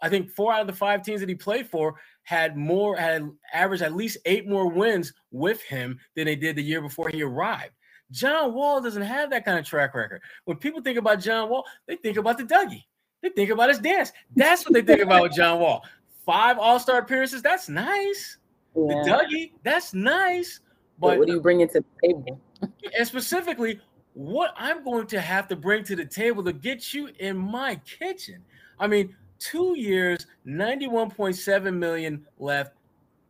[0.00, 1.94] I think four out of the five teams that he played for
[2.24, 6.62] had more had averaged at least eight more wins with him than they did the
[6.62, 7.72] year before he arrived.
[8.10, 10.20] John Wall doesn't have that kind of track record.
[10.44, 12.82] When people think about John Wall, they think about the Dougie.
[13.22, 14.12] They think about his dance.
[14.34, 15.84] That's what they think about with John Wall.
[16.26, 17.40] Five All Star appearances.
[17.40, 18.38] That's nice.
[18.74, 18.82] Yeah.
[18.82, 19.52] The Dougie.
[19.62, 20.60] That's nice.
[20.98, 22.40] But what do you bring into the table?
[22.96, 23.80] and specifically,
[24.14, 27.76] what I'm going to have to bring to the table to get you in my
[27.76, 28.44] kitchen.
[28.78, 32.74] I mean, two years, 91.7 million left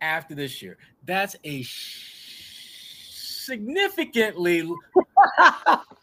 [0.01, 0.77] after this year.
[1.05, 1.63] That's a
[3.43, 4.71] significantly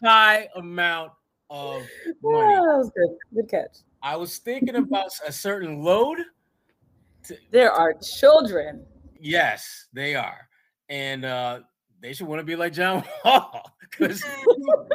[0.02, 1.12] high amount
[1.50, 1.82] of
[2.22, 2.54] money.
[2.54, 3.10] that was good.
[3.34, 3.78] Good catch.
[4.02, 6.18] I was thinking about a certain load.
[7.24, 8.84] To, there are children.
[9.20, 10.48] Yes, they are.
[10.90, 11.60] And uh,
[12.02, 14.22] they should want to be like John Wall because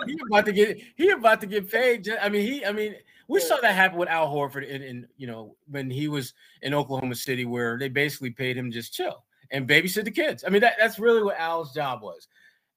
[0.05, 2.07] he about to get he about to get paid.
[2.21, 2.95] I mean, he I mean,
[3.27, 6.73] we saw that happen with Al Horford in, in you know when he was in
[6.73, 10.43] Oklahoma City, where they basically paid him just chill and babysit the kids.
[10.45, 12.27] I mean, that, that's really what Al's job was.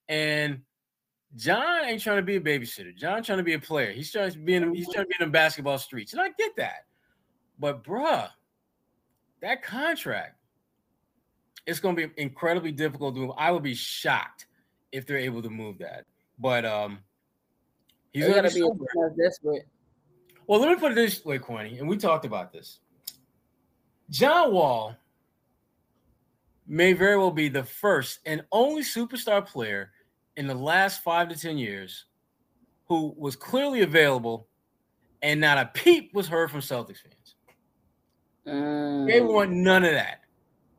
[0.09, 0.61] And
[1.37, 2.95] John ain't trying to be a babysitter.
[2.97, 3.93] John trying to be a player.
[3.93, 6.13] He's trying to be in he's trying to be in the basketball streets.
[6.13, 6.87] And I get that.
[7.59, 8.29] But bruh,
[9.43, 10.38] that contract
[11.69, 13.33] it's going to be incredibly difficult to move.
[13.37, 14.47] I would be shocked
[14.91, 16.07] if they're able to move that.
[16.39, 17.01] But um,
[18.11, 19.69] he's going to be desperate.
[20.47, 22.79] Well, let me put it this way, Kwani, and we talked about this.
[24.09, 24.97] John Wall
[26.67, 29.91] may very well be the first and only superstar player
[30.39, 32.07] in the last five to ten years
[32.87, 34.49] who was clearly available
[35.21, 37.35] and not a peep was heard from Celtics fans.
[38.47, 39.07] Mm.
[39.07, 40.18] They want none of that.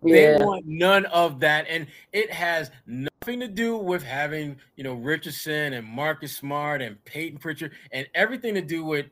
[0.04, 0.38] Yeah.
[0.38, 1.66] They want none of that.
[1.68, 7.04] And it has nothing to do with having, you know, Richardson and Marcus Smart and
[7.06, 9.08] Payton Pritchard and everything to do with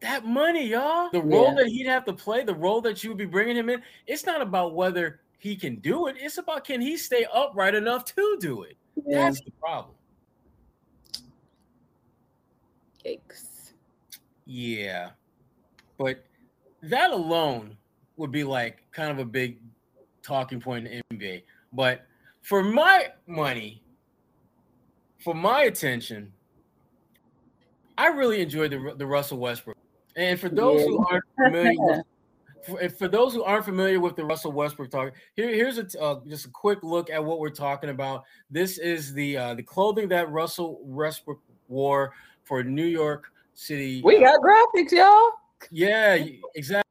[0.00, 1.08] that money, y'all.
[1.10, 1.54] The role yeah.
[1.54, 4.26] that he'd have to play, the role that you would be bringing him in, it's
[4.26, 6.16] not about whether he can do it.
[6.18, 8.76] It's about can he stay upright enough to do it.
[9.06, 9.24] Yeah.
[9.24, 9.94] That's the problem.
[13.04, 13.72] Yikes.
[14.44, 15.10] Yeah.
[15.96, 16.24] But
[16.82, 17.76] that alone
[18.16, 19.58] would be like kind of a big
[20.22, 21.42] talking point in the NBA.
[21.72, 22.06] But
[22.42, 23.82] for my money,
[25.18, 26.32] for my attention,
[27.96, 29.76] I really enjoyed the, the Russell Westbrook.
[30.16, 30.86] And for those yeah.
[30.86, 32.02] who aren't familiar with
[32.64, 36.20] for, for, those who aren't familiar with the Russell Westbrook talk, here, here's a uh,
[36.26, 38.24] just a quick look at what we're talking about.
[38.50, 42.12] This is the uh, the clothing that Russell Westbrook wore
[42.44, 44.00] for New York City.
[44.02, 45.32] We got graphics, y'all.
[45.70, 46.24] Yeah,
[46.54, 46.84] exactly.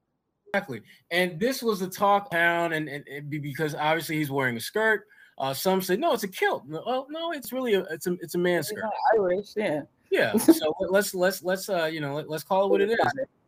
[0.53, 0.83] Exactly.
[1.09, 5.07] And this was the talk town, and, and, and, because obviously he's wearing a skirt.
[5.39, 6.63] Uh, some say no, it's a kilt.
[6.71, 8.83] Oh no, it's really a it's a it's a man skirt.
[9.15, 9.81] Irish, yeah.
[10.11, 10.37] Yeah.
[10.37, 12.99] So let's let's let's uh you know let, us call it what it is.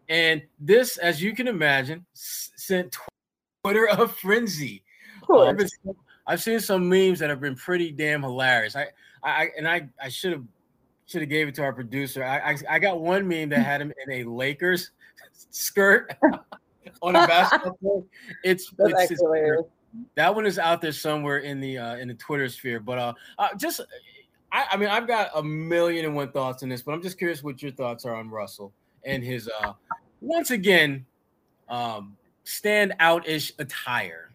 [0.09, 2.97] And this, as you can imagine, sent
[3.63, 4.83] Twitter a frenzy.
[5.29, 5.67] Uh, I've, been,
[6.25, 8.75] I've seen some memes that have been pretty damn hilarious.
[8.75, 8.87] I
[9.21, 10.43] I and I I should have
[11.05, 12.23] should have gave it to our producer.
[12.23, 14.89] I, I I got one meme that had him in a Lakers
[15.51, 16.15] skirt
[17.01, 18.05] on a basketball court.
[18.43, 19.21] It's, it's, it's
[20.15, 22.79] that one is out there somewhere in the uh, in the Twitter sphere.
[22.79, 23.81] But uh, uh just
[24.51, 27.17] I, I, mean I've got a million and one thoughts on this, but I'm just
[27.17, 29.73] curious what your thoughts are on Russell and his uh
[30.21, 31.05] once again
[31.69, 34.31] um stand out ish attire.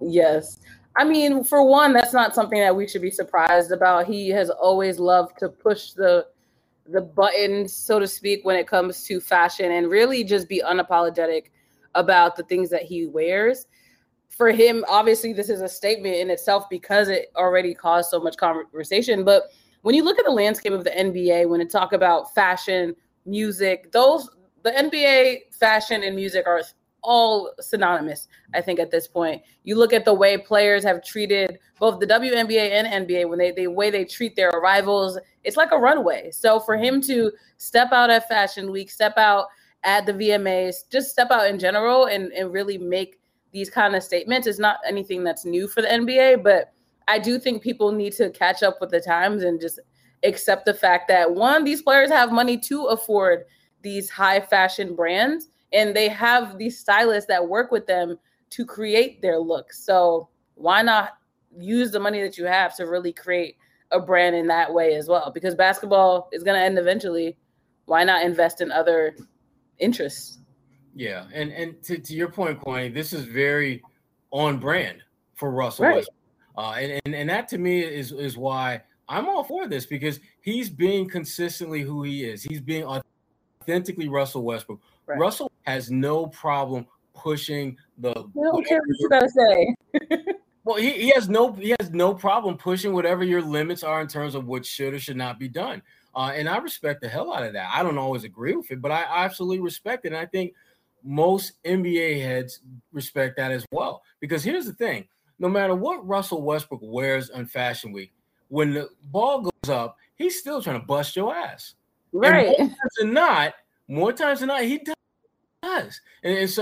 [0.00, 0.58] Yes.
[0.94, 4.06] I mean, for one, that's not something that we should be surprised about.
[4.06, 6.26] He has always loved to push the
[6.88, 11.44] the buttons, so to speak, when it comes to fashion and really just be unapologetic
[11.94, 13.66] about the things that he wears.
[14.28, 18.36] For him, obviously, this is a statement in itself because it already caused so much
[18.36, 19.24] conversation.
[19.24, 19.44] But
[19.82, 22.94] when you look at the landscape of the NBA, when it talk about fashion,
[23.26, 24.28] music, those
[24.62, 26.62] the NBA fashion and music are
[27.02, 29.42] all synonymous, I think, at this point.
[29.64, 33.50] You look at the way players have treated both the WNBA and NBA when they
[33.50, 36.30] the way they treat their rivals, it's like a runway.
[36.30, 39.46] So for him to step out at Fashion Week, step out
[39.84, 43.20] at the VMAs, just step out in general and, and really make
[43.52, 44.46] these kind of statements.
[44.46, 46.72] It's not anything that's new for the NBA, but
[47.08, 49.80] I do think people need to catch up with the times and just
[50.22, 53.44] accept the fact that one, these players have money to afford
[53.82, 58.18] these high fashion brands and they have these stylists that work with them
[58.50, 59.84] to create their looks.
[59.84, 61.18] So why not
[61.58, 63.56] use the money that you have to really create
[63.90, 65.30] a brand in that way as well?
[65.32, 67.36] Because basketball is going to end eventually.
[67.86, 69.16] Why not invest in other
[69.82, 70.38] interests.
[70.94, 73.82] Yeah, and and to, to your point, Kwani, this is very
[74.30, 75.02] on brand
[75.34, 75.96] for Russell right.
[75.96, 76.16] Westbrook.
[76.56, 80.20] Uh, and, and and that to me is is why I'm all for this because
[80.42, 82.42] he's being consistently who he is.
[82.42, 84.80] He's being authentically Russell Westbrook.
[85.06, 85.18] Right.
[85.18, 88.10] Russell has no problem pushing the.
[88.10, 89.74] I don't care what you gotta say.
[90.64, 94.08] well, he, he has no he has no problem pushing whatever your limits are in
[94.08, 95.82] terms of what should or should not be done.
[96.14, 97.70] Uh, and I respect the hell out of that.
[97.72, 100.08] I don't always agree with it, but I, I absolutely respect it.
[100.08, 100.54] And I think
[101.02, 102.60] most NBA heads
[102.92, 104.02] respect that as well.
[104.20, 108.12] Because here's the thing: no matter what Russell Westbrook wears on Fashion Week,
[108.48, 111.74] when the ball goes up, he's still trying to bust your ass.
[112.12, 112.54] Right.
[112.58, 113.54] And more times than not,
[113.88, 116.00] more times than not, he does.
[116.22, 116.61] And, and so,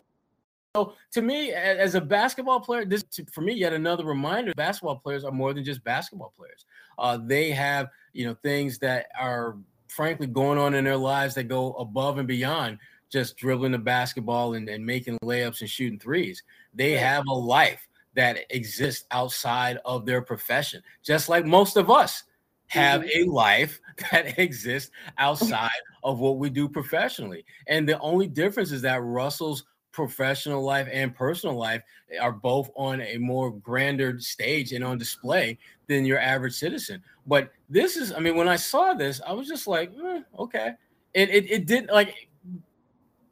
[0.77, 5.25] so, to me, as a basketball player, this for me yet another reminder: basketball players
[5.25, 6.65] are more than just basketball players.
[6.97, 9.57] Uh, they have you know things that are
[9.89, 12.79] frankly going on in their lives that go above and beyond
[13.11, 16.45] just dribbling the basketball and, and making layups and shooting threes.
[16.73, 22.23] They have a life that exists outside of their profession, just like most of us
[22.69, 23.29] have mm-hmm.
[23.29, 23.81] a life
[24.13, 25.71] that exists outside
[26.05, 27.45] of what we do professionally.
[27.67, 31.83] And the only difference is that Russell's professional life and personal life
[32.21, 37.03] are both on a more grander stage and on display than your average citizen.
[37.27, 40.73] But this is, I mean, when I saw this, I was just like, eh, okay.
[41.15, 42.15] It, it, it did like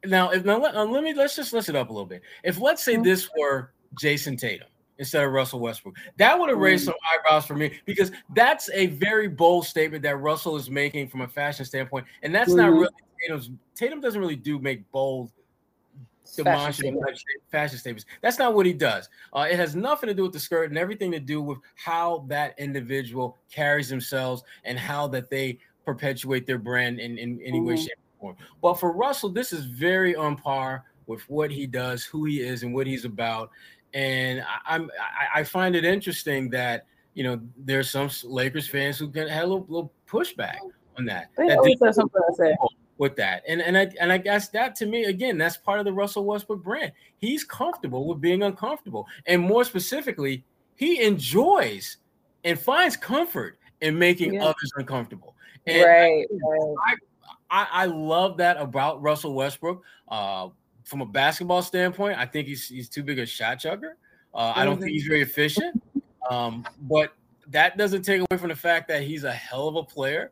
[0.05, 2.21] now if now let, uh, let me let's just listen up a little bit.
[2.43, 3.03] If let's say mm-hmm.
[3.03, 4.67] this were Jayson Tatum
[4.97, 6.87] instead of Russell Westbrook, that would have raised mm.
[6.87, 11.21] some eyebrows for me because that's a very bold statement that Russell is making from
[11.21, 12.59] a fashion standpoint, and that's mm-hmm.
[12.59, 12.89] not really
[13.21, 13.49] Tatum's.
[13.75, 15.31] Tatum doesn't really do make bold
[17.51, 18.05] fashion statements.
[18.21, 19.09] That's not what he does.
[19.33, 22.25] Uh, it has nothing to do with the skirt and everything to do with how
[22.27, 27.67] that individual carries themselves and how that they perpetuate their brand in, in any mm-hmm.
[27.67, 28.37] way, shape, or form.
[28.61, 32.63] But for Russell, this is very on par with what he does, who he is,
[32.63, 33.49] and what he's about.
[33.93, 38.99] And I, I'm I, I find it interesting that you know there's some Lakers fans
[38.99, 40.59] who can have a little, little pushback
[40.97, 41.29] on that.
[41.37, 42.55] They that always something say
[42.99, 43.43] with that.
[43.47, 46.25] And and I and I guess that to me again, that's part of the Russell
[46.25, 46.91] Westbrook brand.
[47.17, 50.43] He's comfortable with being uncomfortable, and more specifically,
[50.75, 51.97] he enjoys
[52.43, 54.43] and finds comfort in making yeah.
[54.43, 55.33] others uncomfortable.
[55.65, 56.25] And right.
[56.85, 56.95] I,
[57.49, 59.81] I, I love that about Russell Westbrook.
[60.07, 60.49] Uh,
[60.83, 63.93] from a basketball standpoint, I think he's he's too big a shot chugger.
[64.33, 65.81] Uh, I don't think he's very efficient.
[66.29, 67.13] Um, but
[67.47, 70.31] that doesn't take away from the fact that he's a hell of a player.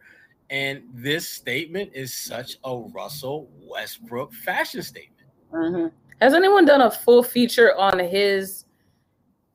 [0.49, 5.27] And this statement is such a Russell Westbrook fashion statement.
[5.53, 5.87] Mm-hmm.
[6.21, 8.65] Has anyone done a full feature on his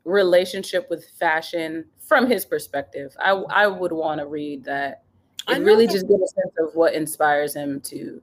[0.04, 3.16] relationship with fashion from his perspective?
[3.18, 5.02] I I would want to read that.
[5.48, 8.20] I really just get a sense of what inspires him to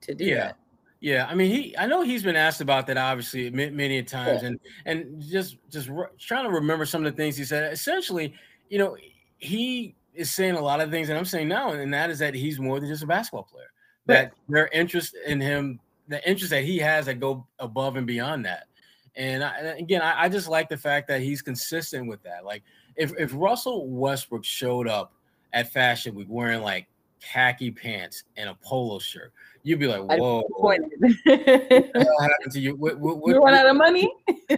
[0.00, 0.36] to do yeah.
[0.36, 0.56] that.
[1.02, 1.76] Yeah, I mean, he.
[1.76, 4.48] I know he's been asked about that obviously many, many times, yeah.
[4.48, 7.72] and and just just re- trying to remember some of the things he said.
[7.72, 8.34] Essentially,
[8.68, 8.96] you know,
[9.38, 12.34] he is saying a lot of things, and I'm saying now, and that is that
[12.34, 13.72] he's more than just a basketball player.
[14.06, 18.44] That their interest in him, the interest that he has, that go above and beyond
[18.44, 18.66] that.
[19.14, 22.44] And, I, again, I, I, just like the fact that he's consistent with that.
[22.44, 22.62] Like,
[22.96, 25.12] if if Russell Westbrook showed up
[25.52, 26.88] at Fashion Week wearing like
[27.20, 32.74] khaki pants and a polo shirt, you'd be like, "Whoa!" what happened to you?
[32.76, 34.12] What, what, you run out of money?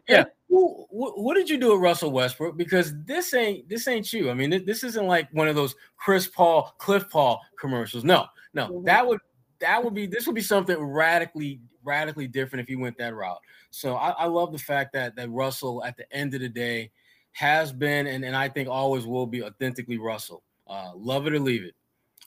[0.08, 2.56] yeah, what, what, did you do with Russell Westbrook?
[2.56, 4.30] Because this ain't this ain't you.
[4.30, 8.04] I mean, this isn't like one of those Chris Paul, Cliff Paul commercials.
[8.04, 8.84] No, no, mm-hmm.
[8.84, 9.20] that would
[9.60, 13.40] that would be this would be something radically radically different if he went that route.
[13.70, 16.90] So I, I love the fact that that Russell at the end of the day
[17.32, 20.42] has been and, and I think always will be authentically Russell.
[20.66, 21.74] Uh, love it or leave it.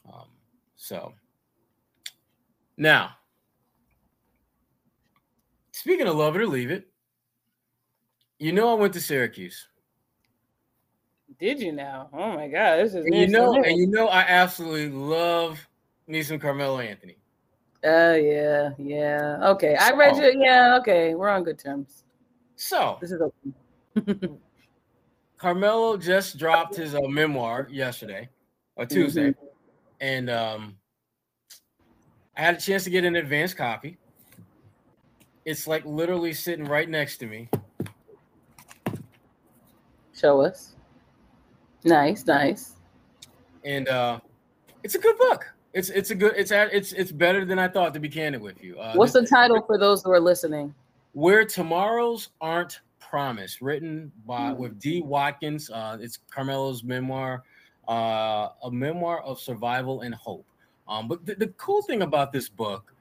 [0.06, 0.28] Um,
[0.76, 1.14] so
[2.78, 3.12] now,
[5.72, 6.88] speaking of love it or leave it,
[8.40, 9.68] you know, I went to Syracuse.
[11.40, 12.10] Did you now?
[12.14, 15.60] Oh my god, this is and you know, and you know, I absolutely love
[16.08, 17.18] me some Carmelo Anthony.
[17.84, 19.38] Oh uh, yeah, yeah.
[19.50, 20.42] Okay, I read you.
[20.42, 22.04] Yeah, okay, we're on good terms.
[22.56, 24.30] So this is okay.
[25.38, 28.30] Carmelo just dropped his uh, memoir yesterday
[28.76, 29.46] or Tuesday, mm-hmm.
[30.02, 30.76] and um,
[32.38, 33.98] I had a chance to get an advanced copy.
[35.44, 37.50] It's like literally sitting right next to me.
[40.14, 40.76] Show us.
[41.84, 42.76] Nice, nice.
[43.66, 44.20] And uh
[44.84, 45.52] it's a good book.
[45.74, 48.64] It's it's a good it's it's it's better than I thought to be candid with
[48.64, 48.80] you.
[48.80, 50.76] Uh, What's the title for those who are listening?
[51.14, 54.58] Where Tomorrows Aren't Promised, written by mm.
[54.58, 55.02] with D.
[55.02, 55.70] Watkins.
[55.70, 57.44] Uh, it's Carmelo's memoir,
[57.88, 60.46] uh, a memoir of survival and hope.
[60.88, 62.94] Um, but the, the cool thing about this book,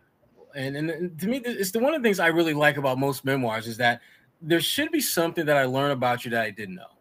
[0.55, 3.25] and, and, to me, it's the one of the things I really like about most
[3.25, 4.01] memoirs is that
[4.41, 6.97] there should be something that I learn about you that I didn't know.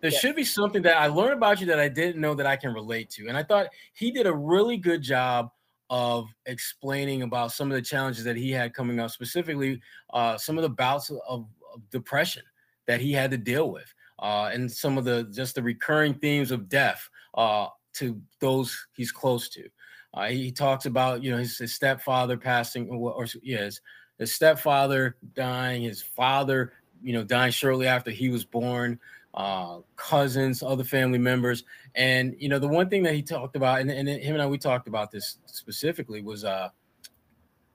[0.00, 0.20] There yes.
[0.20, 2.74] should be something that I learned about you that I didn't know that I can
[2.74, 3.28] relate to.
[3.28, 5.50] And I thought he did a really good job
[5.90, 9.80] of explaining about some of the challenges that he had coming up, specifically
[10.12, 11.46] uh, some of the bouts of, of,
[11.90, 12.42] depression
[12.86, 16.52] that he had to deal with, uh, and some of the just the recurring themes
[16.52, 19.68] of death uh, to those he's close to.
[20.14, 23.80] Uh, he talks about you know his, his stepfather passing, or, or yes,
[24.18, 28.98] his stepfather dying, his father you know dying shortly after he was born
[29.34, 31.64] uh, cousins, other family members.
[31.94, 34.46] And you know, the one thing that he talked about, and, and him and I
[34.46, 36.70] we talked about this specifically, was uh,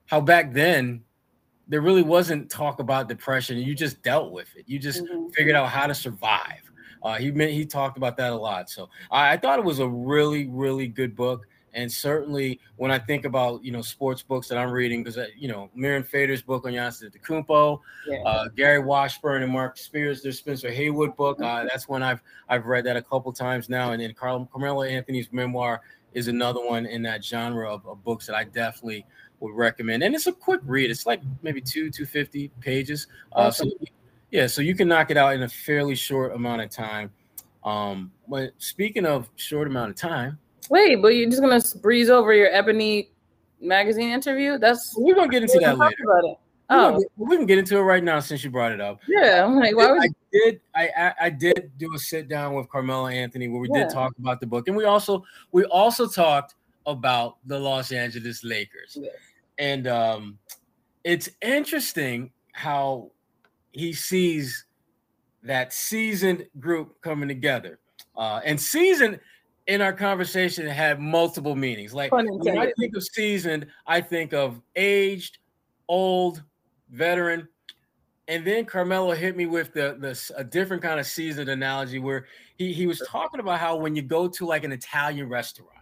[0.06, 1.02] how back then
[1.68, 3.58] there really wasn't talk about depression.
[3.58, 4.64] You just dealt with it.
[4.66, 5.28] You just mm-hmm.
[5.28, 6.62] figured out how to survive.
[7.02, 8.68] Uh, he meant he talked about that a lot.
[8.68, 11.46] So I, I thought it was a really, really good book.
[11.72, 15.26] And certainly, when I think about you know sports books that I'm reading, because uh,
[15.36, 18.22] you know Mirin Fader's book on Giannis Antetokounmpo, yeah.
[18.22, 21.40] uh, Gary Washburn and Mark Spears, their Spencer Haywood book.
[21.40, 24.82] Uh, that's one I've I've read that a couple times now, and then Carl, Carmelo
[24.82, 25.80] Anthony's memoir
[26.12, 29.06] is another one in that genre of, of, books that I definitely
[29.38, 30.02] would recommend.
[30.02, 30.90] And it's a quick read.
[30.90, 33.06] It's like maybe two two fifty pages.
[33.32, 33.70] Uh, so
[34.30, 37.10] yeah, so you can knock it out in a fairly short amount of time.
[37.62, 40.38] Um, but speaking of short amount of time
[40.70, 43.10] Wait, but you're just gonna breeze over your Ebony
[43.60, 44.56] magazine interview?
[44.56, 45.96] That's we're gonna get into that later.
[46.04, 46.36] About it.
[46.72, 49.00] Oh, we can get into it right now since you brought it up.
[49.08, 52.68] Yeah, I'm like, why would I did I, I did do a sit down with
[52.68, 53.84] Carmelo Anthony where we yeah.
[53.84, 56.54] did talk about the book, and we also we also talked
[56.86, 59.10] about the Los Angeles Lakers, yeah.
[59.58, 60.38] and um,
[61.02, 63.10] it's interesting how
[63.72, 64.66] he sees
[65.42, 67.80] that seasoned group coming together,
[68.16, 69.18] uh, and seasoned
[69.66, 71.94] in our conversation had multiple meanings.
[71.94, 75.38] Like when I think of seasoned, I think of aged,
[75.88, 76.42] old,
[76.90, 77.48] veteran.
[78.28, 82.26] And then Carmelo hit me with the, the a different kind of seasoned analogy where
[82.56, 85.76] he, he was talking about how when you go to like an Italian restaurant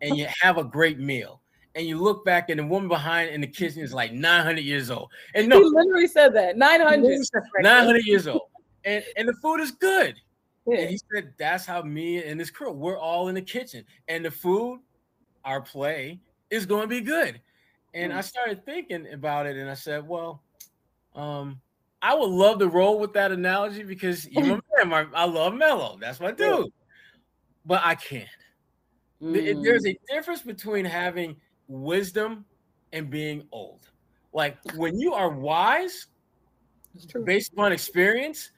[0.00, 1.40] and you have a great meal
[1.74, 4.90] and you look back and the woman behind in the kitchen is like 900 years
[4.90, 5.10] old.
[5.34, 7.20] And no, he literally said that 900.
[7.60, 8.42] 900 years old.
[8.84, 10.16] And, and the food is good.
[10.66, 10.78] Yeah.
[10.78, 14.24] And he said that's how me and his crew we're all in the kitchen, and
[14.24, 14.80] the food,
[15.44, 17.40] our play is going to be good.
[17.94, 18.16] And mm.
[18.16, 20.42] I started thinking about it, and I said, well,
[21.14, 21.60] um,
[22.02, 25.98] I would love to roll with that analogy because you man, I love Melo.
[26.00, 26.72] That's my dude,
[27.64, 28.28] but I can't.
[29.22, 29.62] Mm.
[29.62, 31.36] There's a difference between having
[31.68, 32.44] wisdom
[32.92, 33.88] and being old.
[34.32, 36.06] Like when you are wise,
[37.24, 38.50] based upon experience,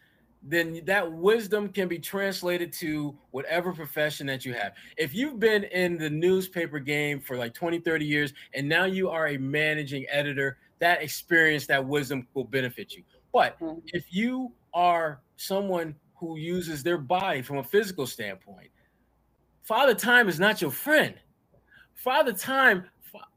[0.42, 4.72] then that wisdom can be translated to whatever profession that you have.
[4.96, 9.08] If you've been in the newspaper game for like 20, 30 years, and now you
[9.08, 13.04] are a managing editor, that experience, that wisdom will benefit you.
[13.32, 13.78] But mm-hmm.
[13.86, 18.70] if you are someone who uses their body from a physical standpoint,
[19.62, 21.14] Father Time is not your friend.
[21.94, 22.84] Father Time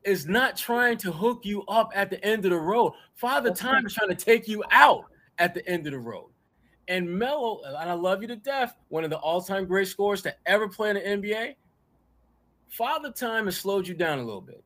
[0.04, 2.94] is not trying to hook you up at the end of the road.
[3.14, 5.06] Father Time is trying to take you out
[5.38, 6.30] at the end of the road.
[6.88, 10.36] And Melo, and I love you to death, one of the all-time great scorers to
[10.46, 11.56] ever play in the NBA.
[12.70, 14.64] Father time has slowed you down a little bit.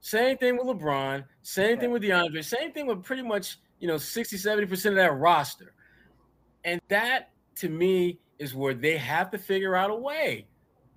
[0.00, 3.98] Same thing with LeBron, same thing with DeAndre, same thing with pretty much, you know,
[3.98, 5.72] 60, 70% of that roster.
[6.64, 10.46] And that to me is where they have to figure out a way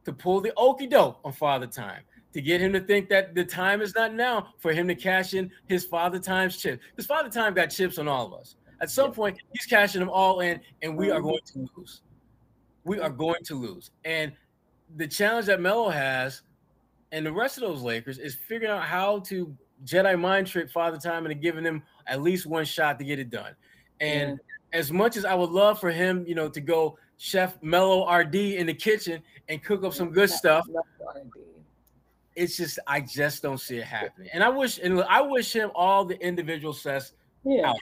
[0.05, 2.01] to pull the okey doke on Father Time,
[2.34, 5.34] to get him to think that the time is not now for him to cash
[5.34, 6.80] in his Father Time's chip.
[6.95, 8.55] His Father Time got chips on all of us.
[8.82, 11.30] At some point, he's cashing them all in, and we are mm-hmm.
[11.30, 12.01] going to lose.
[12.86, 13.91] We are going to lose.
[14.05, 14.32] And
[14.95, 16.41] the challenge that Melo has
[17.11, 19.55] and the rest of those Lakers is figuring out how to
[19.86, 23.30] Jedi mind trick Father Time and giving them at least one shot to get it
[23.30, 23.55] done.
[23.99, 24.32] And
[24.73, 24.80] yeah.
[24.80, 28.36] as much as I would love for him, you know, to go Chef Melo RD
[28.36, 30.65] in the kitchen and cook up some good stuff,
[32.36, 34.30] it's just I just don't see it happening.
[34.34, 37.13] And I wish and I wish him all the individual success
[37.43, 37.69] yeah.
[37.69, 37.77] out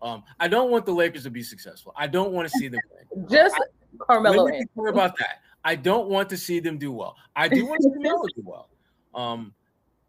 [0.00, 1.92] um, I don't want the Lakers to be successful.
[1.96, 2.80] I don't want to see them
[3.10, 3.28] win.
[3.30, 3.60] Just I,
[3.98, 4.44] Carmelo.
[4.44, 5.40] Let me be clear about that.
[5.64, 7.16] I don't want to see them do well.
[7.34, 8.68] I do want to see Melo do well.
[9.14, 9.52] Um,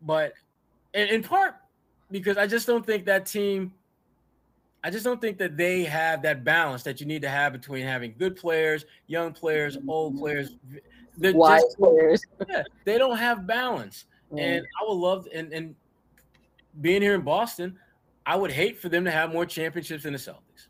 [0.02, 0.34] but
[0.94, 1.56] in, in part
[2.12, 3.74] because I just don't think that team.
[4.84, 7.86] I just don't think that they have that balance that you need to have between
[7.86, 10.56] having good players, young players, old players,
[11.18, 12.24] They're wise just, players.
[12.48, 14.06] Yeah, they don't have balance.
[14.32, 14.40] Mm.
[14.40, 15.76] And I would love and and
[16.80, 17.78] being here in Boston,
[18.30, 20.68] I would hate for them to have more championships than the Celtics.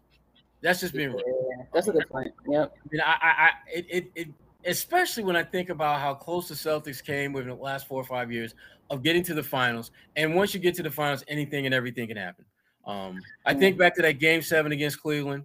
[0.62, 1.24] That's just being real.
[1.28, 2.32] Yeah, that's a good point.
[2.47, 2.74] Yep.
[2.74, 4.28] I mean, I, I, it, it, it,
[4.64, 8.05] especially when I think about how close the Celtics came within the last four or
[8.05, 8.55] five years
[8.89, 9.91] of getting to the finals.
[10.16, 12.45] And once you get to the finals, anything and everything can happen.
[12.88, 15.43] Um, I think back to that game seven against Cleveland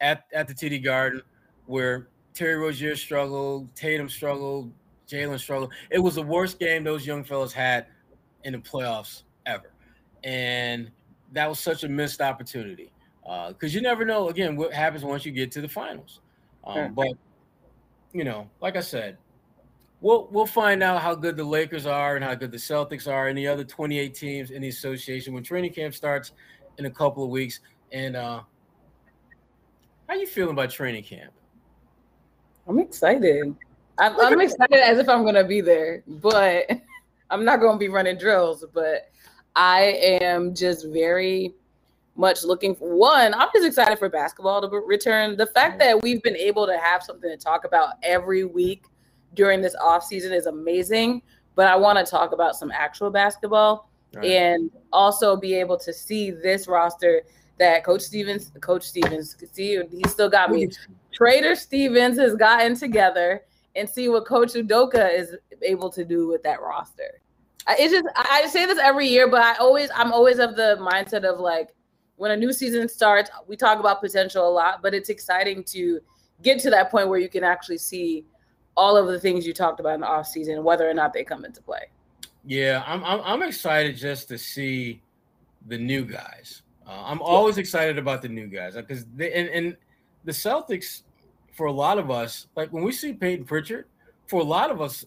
[0.00, 1.22] at, at the TD Garden
[1.66, 4.72] where Terry Rozier struggled, Tatum struggled,
[5.08, 5.72] Jaylen struggled.
[5.90, 7.86] It was the worst game those young fellas had
[8.42, 9.70] in the playoffs ever,
[10.24, 10.90] and
[11.32, 15.24] that was such a missed opportunity because uh, you never know again what happens once
[15.24, 16.20] you get to the finals.
[16.64, 16.88] Um, sure.
[16.90, 17.12] But
[18.12, 19.16] you know, like I said,
[20.00, 23.28] we'll we'll find out how good the Lakers are and how good the Celtics are
[23.28, 26.32] and the other 28 teams in the association when training camp starts
[26.78, 27.60] in a couple of weeks.
[27.92, 28.42] And uh
[30.08, 31.32] how you feeling about training camp?
[32.68, 33.54] I'm excited.
[33.98, 36.70] I'm, I'm excited as if I'm gonna be there, but
[37.30, 38.64] I'm not gonna be running drills.
[38.74, 39.10] But
[39.54, 39.82] I
[40.20, 41.54] am just very
[42.14, 43.34] much looking for one.
[43.34, 45.36] I'm just excited for basketball to return.
[45.36, 48.84] The fact that we've been able to have something to talk about every week
[49.34, 51.22] during this off season is amazing.
[51.54, 54.24] But I want to talk about some actual basketball right.
[54.24, 57.22] and also be able to see this roster
[57.58, 60.68] that Coach Stevens, Coach Stevens, see he still got me.
[61.12, 63.42] Trader Stevens has gotten together
[63.76, 67.20] and see what Coach Udoka is able to do with that roster.
[67.68, 71.24] It's just I say this every year, but I always I'm always of the mindset
[71.24, 71.74] of like
[72.16, 76.00] when a new season starts, we talk about potential a lot, but it's exciting to
[76.42, 78.24] get to that point where you can actually see
[78.76, 81.24] all of the things you talked about in the off season, whether or not they
[81.24, 81.90] come into play.
[82.44, 85.00] Yeah, I'm I'm, I'm excited just to see
[85.66, 86.62] the new guys.
[86.86, 89.76] Uh, I'm always excited about the new guys because they and, and
[90.24, 91.02] the Celtics,
[91.52, 93.86] for a lot of us, like when we see Payton Pritchard,
[94.26, 95.04] for a lot of us,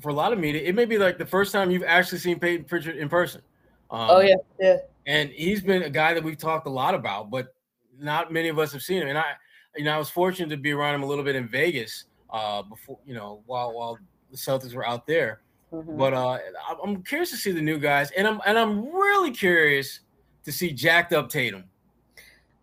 [0.00, 2.38] for a lot of media, it may be like the first time you've actually seen
[2.38, 3.42] Payton Pritchard in person.
[3.90, 4.76] Um, oh yeah, yeah.
[5.06, 7.54] And he's been a guy that we've talked a lot about, but
[7.98, 9.08] not many of us have seen him.
[9.08, 9.32] And I,
[9.76, 12.62] you know, I was fortunate to be around him a little bit in Vegas uh,
[12.62, 13.98] before you know while while
[14.30, 15.40] the Celtics were out there.
[15.72, 15.98] Mm-hmm.
[15.98, 16.38] But uh,
[16.82, 20.00] I'm curious to see the new guys, and I'm and I'm really curious
[20.44, 21.64] to see jacked up Tatum.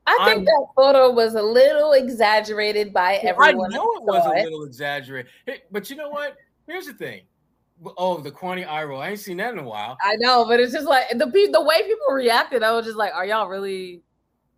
[0.08, 3.74] I think I'm, that photo was a little exaggerated by everyone.
[3.74, 5.32] I know it was a little exaggerated,
[5.72, 6.38] but you know what?
[6.68, 7.22] Here's the thing.
[7.98, 9.02] Oh, the Kwani eye roll.
[9.02, 9.98] I ain't seen that in a while.
[10.02, 12.64] I know, but it's just like the the way people reacted.
[12.64, 14.02] I was just like, "Are y'all really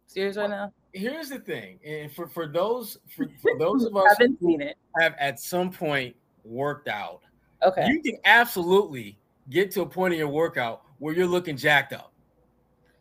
[0.06, 4.16] serious right now?" here's the thing, and for for those for, for those of us
[4.18, 7.22] haven't seen it have at some point worked out.
[7.64, 9.18] Okay, you can absolutely
[9.50, 12.12] get to a point in your workout where you're looking jacked up.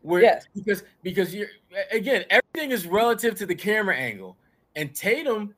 [0.02, 1.48] Where, yes, because because you're
[1.90, 4.36] again everything is relative to the camera angle,
[4.76, 5.54] and Tatum.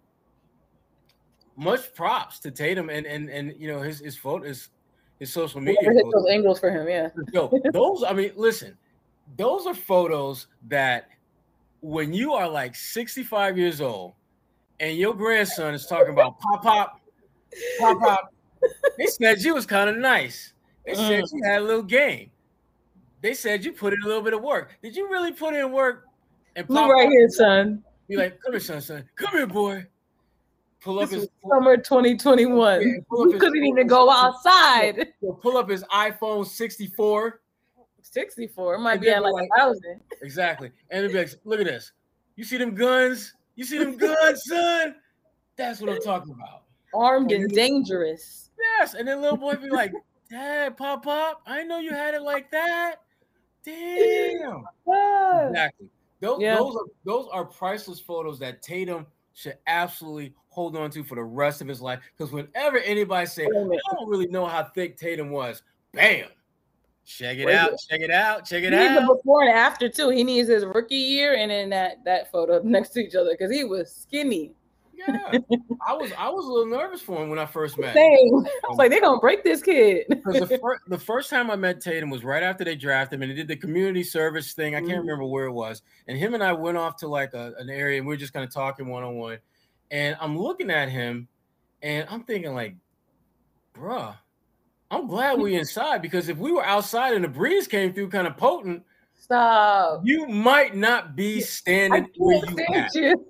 [1.58, 4.68] Much props to Tatum and and and you know his his photo his
[5.18, 5.80] his social media.
[5.82, 7.08] Hit those angles for him, yeah.
[7.32, 8.78] Yo, those I mean, listen,
[9.36, 11.08] those are photos that
[11.80, 14.12] when you are like 65 years old
[14.78, 17.00] and your grandson is talking about pop pop,
[17.80, 18.32] pop pop,
[18.96, 20.52] they said you was kind of nice.
[20.86, 22.30] They said you had a little game.
[23.20, 24.78] They said you put in a little bit of work.
[24.80, 26.04] Did you really put in work?
[26.54, 27.82] And pop right here, son.
[28.08, 29.04] Be like, come here, son, son.
[29.16, 29.86] Come here, boy.
[30.80, 32.82] Pull up this his summer 2021.
[32.82, 35.08] Yeah, couldn't even go outside.
[35.40, 37.40] Pull up his iPhone 64
[38.02, 38.74] 64.
[38.74, 40.00] It might and be at like, like a thousand.
[40.22, 40.70] Exactly.
[40.90, 41.92] And it'd be like, look at this.
[42.36, 43.34] You see them guns?
[43.56, 44.94] You see them guns, son?
[45.56, 46.62] That's what I'm talking about.
[46.94, 48.50] Armed and, and dangerous.
[48.58, 48.94] Yes.
[48.94, 49.92] And then little boy be like,
[50.30, 52.96] Dad, pop pop, I know you had it like that.
[53.64, 54.64] Damn.
[54.86, 55.88] exactly.
[56.20, 56.56] Those, yeah.
[56.56, 59.06] those are those are priceless photos that Tatum
[59.38, 62.00] should absolutely hold on to for the rest of his life.
[62.16, 65.62] Because whenever anybody say, I don't really know how thick Tatum was,
[65.92, 66.26] bam,
[67.04, 67.70] Check it out.
[67.88, 68.44] Check it out.
[68.44, 69.06] Check it he out.
[69.06, 70.10] Before and after too.
[70.10, 73.50] He needs his rookie year and then that that photo next to each other because
[73.50, 74.52] he was skinny.
[75.06, 75.38] Yeah,
[75.86, 77.94] I was I was a little nervous for him when I first met.
[77.94, 78.34] Same.
[78.34, 80.06] I was um, like, they're gonna break this kid.
[80.08, 83.22] Because the, fir- the first time I met Tatum was right after they drafted him,
[83.22, 84.74] and he did the community service thing.
[84.74, 85.82] I can't mm remember where it was.
[86.08, 88.32] And him and I went off to like a, an area, and we were just
[88.32, 89.38] kind of talking one on one.
[89.90, 91.28] And I'm looking at him,
[91.82, 92.74] and I'm thinking like,
[93.74, 94.16] bruh
[94.90, 98.26] I'm glad we inside because if we were outside and the breeze came through kind
[98.26, 98.82] of potent,
[99.16, 100.00] stop.
[100.04, 102.94] You might not be standing where you at.
[102.94, 103.26] You.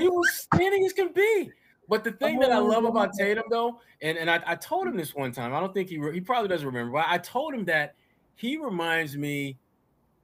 [0.00, 1.50] You was standing as can be.
[1.88, 4.96] But the thing that I love about Tatum, though, and, and I, I told him
[4.96, 7.64] this one time, I don't think he he probably doesn't remember, but I told him
[7.66, 7.94] that
[8.36, 9.58] he reminds me,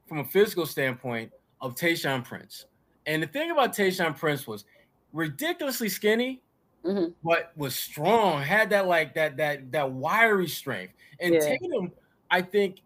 [0.07, 1.30] from a physical standpoint,
[1.61, 2.66] of Tayshaun Prince.
[3.07, 4.64] And the thing about Tayshaun Prince was
[5.12, 6.41] ridiculously skinny,
[6.84, 7.12] mm-hmm.
[7.22, 10.95] but was strong, had that like that that that wiry strength.
[11.20, 11.41] And yeah.
[11.41, 11.93] Tatum,
[12.30, 12.80] I think,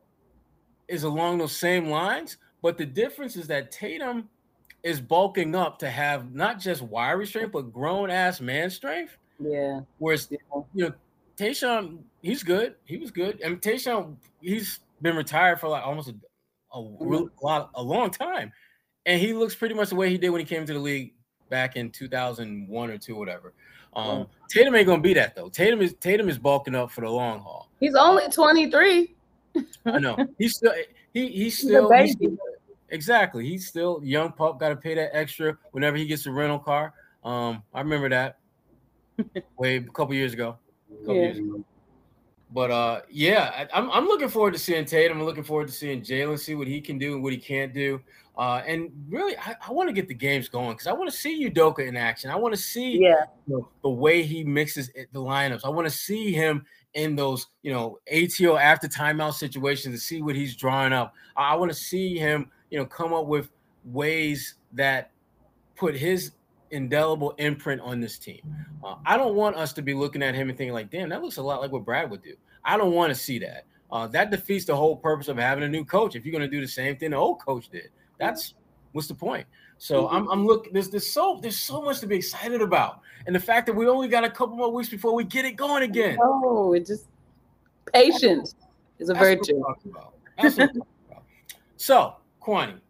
[0.88, 2.38] is along those same lines.
[2.62, 4.28] But the difference is that Tatum
[4.83, 9.16] is bulking up to have not just wiry strength, but grown ass man strength.
[9.39, 9.80] Yeah.
[9.99, 10.39] Whereas yeah.
[10.74, 10.95] you know,
[11.37, 12.74] Tayshaun, he's good.
[12.85, 13.41] He was good.
[13.41, 16.14] And Tayshaun, he's been retired for like almost a,
[16.72, 17.14] a, mm-hmm.
[17.14, 18.53] a lot, a long time,
[19.07, 21.14] and he looks pretty much the way he did when he came to the league
[21.49, 23.53] back in 2001 or two, whatever.
[23.95, 25.49] Um, Tatum ain't gonna be that though.
[25.51, 27.68] Tatum is Tatum is bulking up for the long haul.
[27.78, 29.14] He's only 23.
[29.85, 30.72] I know he's still
[31.12, 32.37] he he's still, he's still
[32.93, 34.61] exactly he's still young pup.
[34.61, 36.95] Got to pay that extra whenever he gets a rental car.
[37.24, 38.38] Um, I remember that
[39.57, 40.59] way a couple years ago.
[41.01, 41.22] Couple yeah.
[41.22, 41.64] years ago.
[42.53, 45.18] But uh, yeah, I, am I'm looking forward to seeing Tatum.
[45.18, 47.72] I'm looking forward to seeing Jaylen, see what he can do and what he can't
[47.72, 48.01] do.
[48.36, 51.16] Uh, and really, I, I want to get the games going because I want to
[51.16, 52.30] see Udoka in action.
[52.30, 53.24] I want to see yeah.
[53.47, 55.64] the, the way he mixes the lineups.
[55.64, 56.64] I want to see him
[56.95, 61.14] in those, you know, ATO after timeout situations to see what he's drawing up.
[61.36, 63.51] I, I want to see him, you know, come up with
[63.85, 65.11] ways that
[65.77, 66.33] put his
[66.70, 68.41] indelible imprint on this team.
[68.83, 71.20] Uh, I don't want us to be looking at him and thinking like, damn, that
[71.20, 72.35] looks a lot like what Brad would do.
[72.64, 73.66] I don't want to see that.
[73.91, 76.16] Uh, that defeats the whole purpose of having a new coach.
[76.16, 78.55] If you're going to do the same thing the old coach did, that's
[78.93, 79.47] what's the point.
[79.77, 80.73] So I'm, I'm looking.
[80.73, 83.87] There's, there's so there's so much to be excited about, and the fact that we
[83.87, 86.16] only got a couple more weeks before we get it going again.
[86.23, 87.07] Oh, it just
[87.93, 88.55] patience
[88.99, 89.61] is a virtue.
[91.77, 92.80] so, Kwani.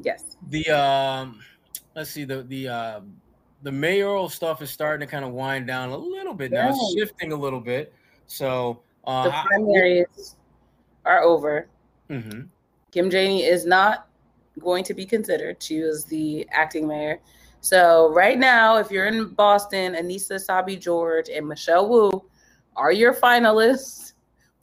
[0.00, 0.36] Yes.
[0.50, 1.40] The um,
[1.94, 3.00] let's see the the uh,
[3.62, 6.70] the mayoral stuff is starting to kind of wind down a little bit now.
[6.70, 7.92] It's shifting a little bit.
[8.26, 10.36] So uh, the primaries
[11.04, 11.68] I, are over.
[12.10, 12.42] Mm-hmm.
[12.90, 14.08] Kim Janey is not
[14.60, 15.62] going to be considered.
[15.62, 17.20] She was the acting mayor.
[17.60, 22.24] So right now, if you're in Boston, Annissa Essaibi George and Michelle Wu
[22.76, 24.07] are your finalists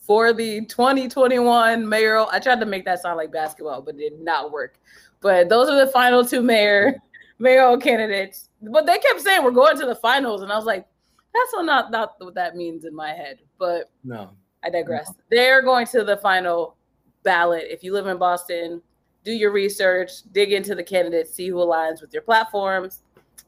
[0.06, 2.28] for the 2021 mayoral.
[2.32, 4.80] I tried to make that sound like basketball, but it did not work.
[5.22, 6.96] But those are the final two mayor
[7.40, 8.50] mayoral candidates.
[8.62, 10.86] But they kept saying we're going to the finals, and I was like,
[11.34, 13.40] that's not not what that means in my head.
[13.58, 14.30] But no,
[14.64, 15.10] I digress.
[15.10, 15.16] No.
[15.32, 16.76] They're going to the final
[17.24, 17.66] ballot.
[17.70, 18.82] If you live in Boston,
[19.24, 23.02] do your research, dig into the candidates, see who aligns with your platforms,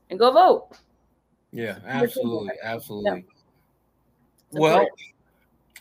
[0.10, 0.70] and go vote.
[1.52, 3.26] Yeah, absolutely, absolutely.
[4.52, 4.60] Yeah.
[4.60, 4.88] Well,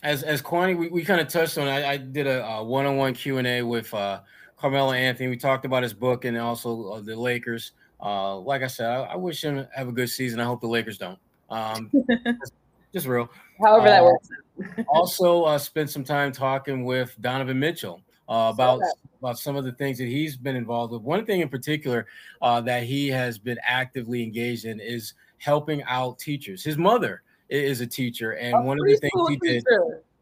[0.03, 1.69] as as Kwani, we, we kind of touched on.
[1.69, 4.21] I, I did a, a one-on-one Q and A with uh,
[4.57, 5.29] Carmelo Anthony.
[5.29, 7.73] We talked about his book and also uh, the Lakers.
[8.01, 10.39] Uh, like I said, I, I, wish him have a good season.
[10.39, 11.19] I hope the Lakers don't.
[11.49, 12.53] Um, just,
[12.93, 13.31] just real.
[13.59, 14.29] However that uh, works.
[14.89, 18.83] also, uh, spent some time talking with Donovan Mitchell uh, about
[19.19, 21.03] about some of the things that he's been involved with.
[21.03, 22.07] One thing in particular
[22.43, 26.63] uh, that he has been actively engaged in is helping out teachers.
[26.63, 29.65] His mother is a teacher, and a one of the things he did.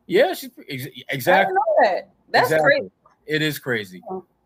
[0.06, 0.50] Yeah, she
[1.08, 1.54] exactly.
[1.82, 2.10] That.
[2.30, 2.70] That's exactly.
[2.70, 2.90] crazy.
[3.26, 4.02] It is crazy.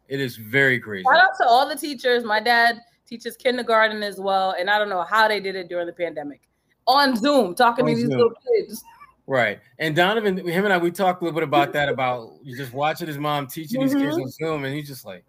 [0.08, 1.04] It is very crazy.
[1.04, 2.24] Shout out to all the teachers.
[2.24, 5.86] My dad teaches kindergarten as well, and I don't know how they did it during
[5.86, 6.42] the pandemic
[6.86, 8.82] on Zoom, talking on to these little kids.
[9.26, 9.60] Right.
[9.78, 12.72] And Donovan, him and I, we talked a little bit about that about you just
[12.72, 13.94] watching his mom teaching mm-hmm.
[13.94, 14.22] these kids mm-hmm.
[14.22, 15.24] on Zoom, and he's just like,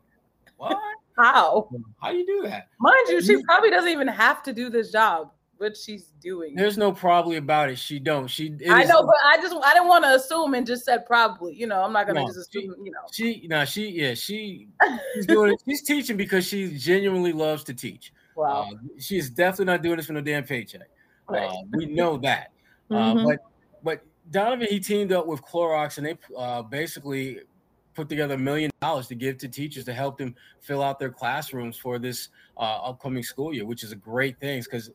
[0.57, 0.77] What?
[1.17, 1.67] How?
[2.01, 2.69] How do you do that?
[2.79, 6.55] Mind you, she probably doesn't even have to do this job, but she's doing.
[6.55, 7.77] There's no probably about it.
[7.77, 8.27] She don't.
[8.27, 8.55] She.
[8.69, 11.53] I know, but I just I didn't want to assume and just said probably.
[11.53, 12.73] You know, I'm not gonna no, just assume.
[12.77, 14.69] She, you know, she no, she yeah, she
[15.13, 15.61] she's doing it.
[15.67, 18.13] She's teaching because she genuinely loves to teach.
[18.35, 18.69] Wow.
[18.71, 20.89] Uh, she is definitely not doing this for no damn paycheck.
[21.27, 21.49] Right.
[21.49, 22.51] Uh, we know that.
[22.89, 23.27] Uh, mm-hmm.
[23.27, 23.39] but
[23.83, 27.41] but Donovan, he teamed up with Clorox and they uh, basically
[27.93, 31.09] put together a million dollars to give to teachers to help them fill out their
[31.09, 34.61] classrooms for this uh, upcoming school year, which is a great thing.
[34.61, 34.89] Because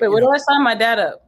[0.00, 1.26] wait, where do I sign my dad up?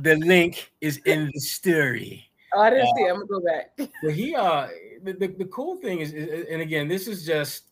[0.00, 2.28] the link is in the story.
[2.52, 3.10] Oh, I didn't uh, see it.
[3.10, 3.90] I'm gonna go back.
[4.02, 4.68] But he, uh,
[5.02, 7.64] the, the, the cool thing is, is, and again, this is just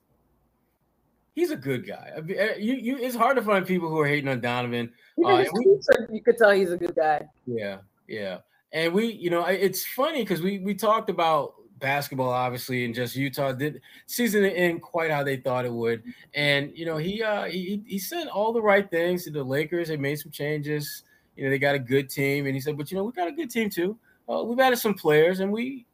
[1.34, 2.10] he's a good guy.
[2.16, 4.92] Eh, you, you, it's hard to find people who are hating on Donovan.
[5.24, 5.78] Uh, we,
[6.10, 7.26] you could tell he's a good guy.
[7.46, 7.78] Yeah,
[8.08, 8.38] yeah.
[8.72, 13.14] And we, you know, it's funny because we we talked about basketball, obviously, and just
[13.14, 16.02] Utah did season it in quite how they thought it would.
[16.32, 19.88] And you know, he uh he he said all the right things to the Lakers.
[19.88, 21.02] They made some changes.
[21.36, 23.28] You know, they got a good team, and he said, but you know, we got
[23.28, 23.98] a good team too.
[24.30, 25.84] Uh, we've added some players, and we,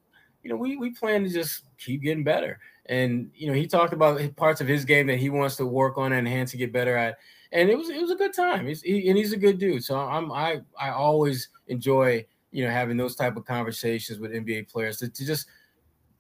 [0.45, 2.61] you know, we we plan to just keep getting better.
[2.87, 5.99] And you know, he talked about parts of his game that he wants to work
[5.99, 7.19] on and enhance and get better at.
[7.51, 8.67] And it was it was a good time.
[8.67, 9.85] He's, he, and he's a good dude.
[9.85, 14.71] So I'm I I always enjoy you know having those type of conversations with NBA
[14.71, 15.47] players to, to just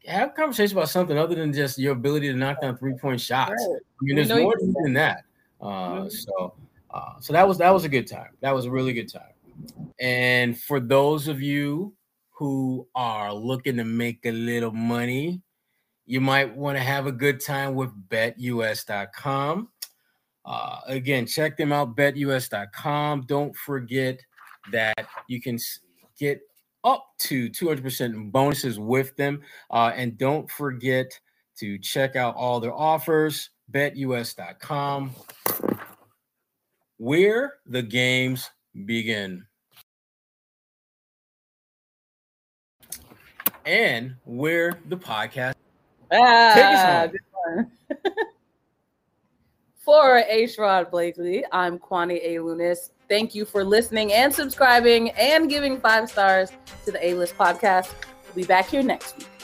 [0.06, 3.50] have conversation about something other than just your ability to knock down three point shots.
[3.50, 3.80] Right.
[3.80, 5.24] I mean, there's more than that.
[5.60, 6.08] Uh, mm-hmm.
[6.08, 6.54] So
[6.90, 8.30] uh, so that was that was a good time.
[8.40, 9.32] That was a really good time.
[10.00, 11.94] And for those of you
[12.30, 15.42] who are looking to make a little money
[16.08, 19.68] you might want to have a good time with betus.com.
[20.42, 23.26] Uh, again, check them out, betus.com.
[23.28, 24.18] Don't forget
[24.72, 25.58] that you can
[26.18, 26.40] get
[26.88, 29.42] up to 200% bonuses with them.
[29.70, 31.18] Uh, and don't forget
[31.58, 35.10] to check out all their offers, betus.com,
[36.96, 38.50] where the games
[38.86, 39.44] begin.
[43.68, 45.52] and where the podcast.
[46.10, 47.70] Ah, Take us home.
[49.84, 50.44] for A.
[50.44, 52.36] Sherrod Blakely, I'm Kwani A.
[52.36, 52.90] Lunis.
[53.08, 56.50] Thank you for listening and subscribing and giving five stars
[56.84, 57.94] to the A List podcast.
[58.26, 59.37] We'll be back here next week.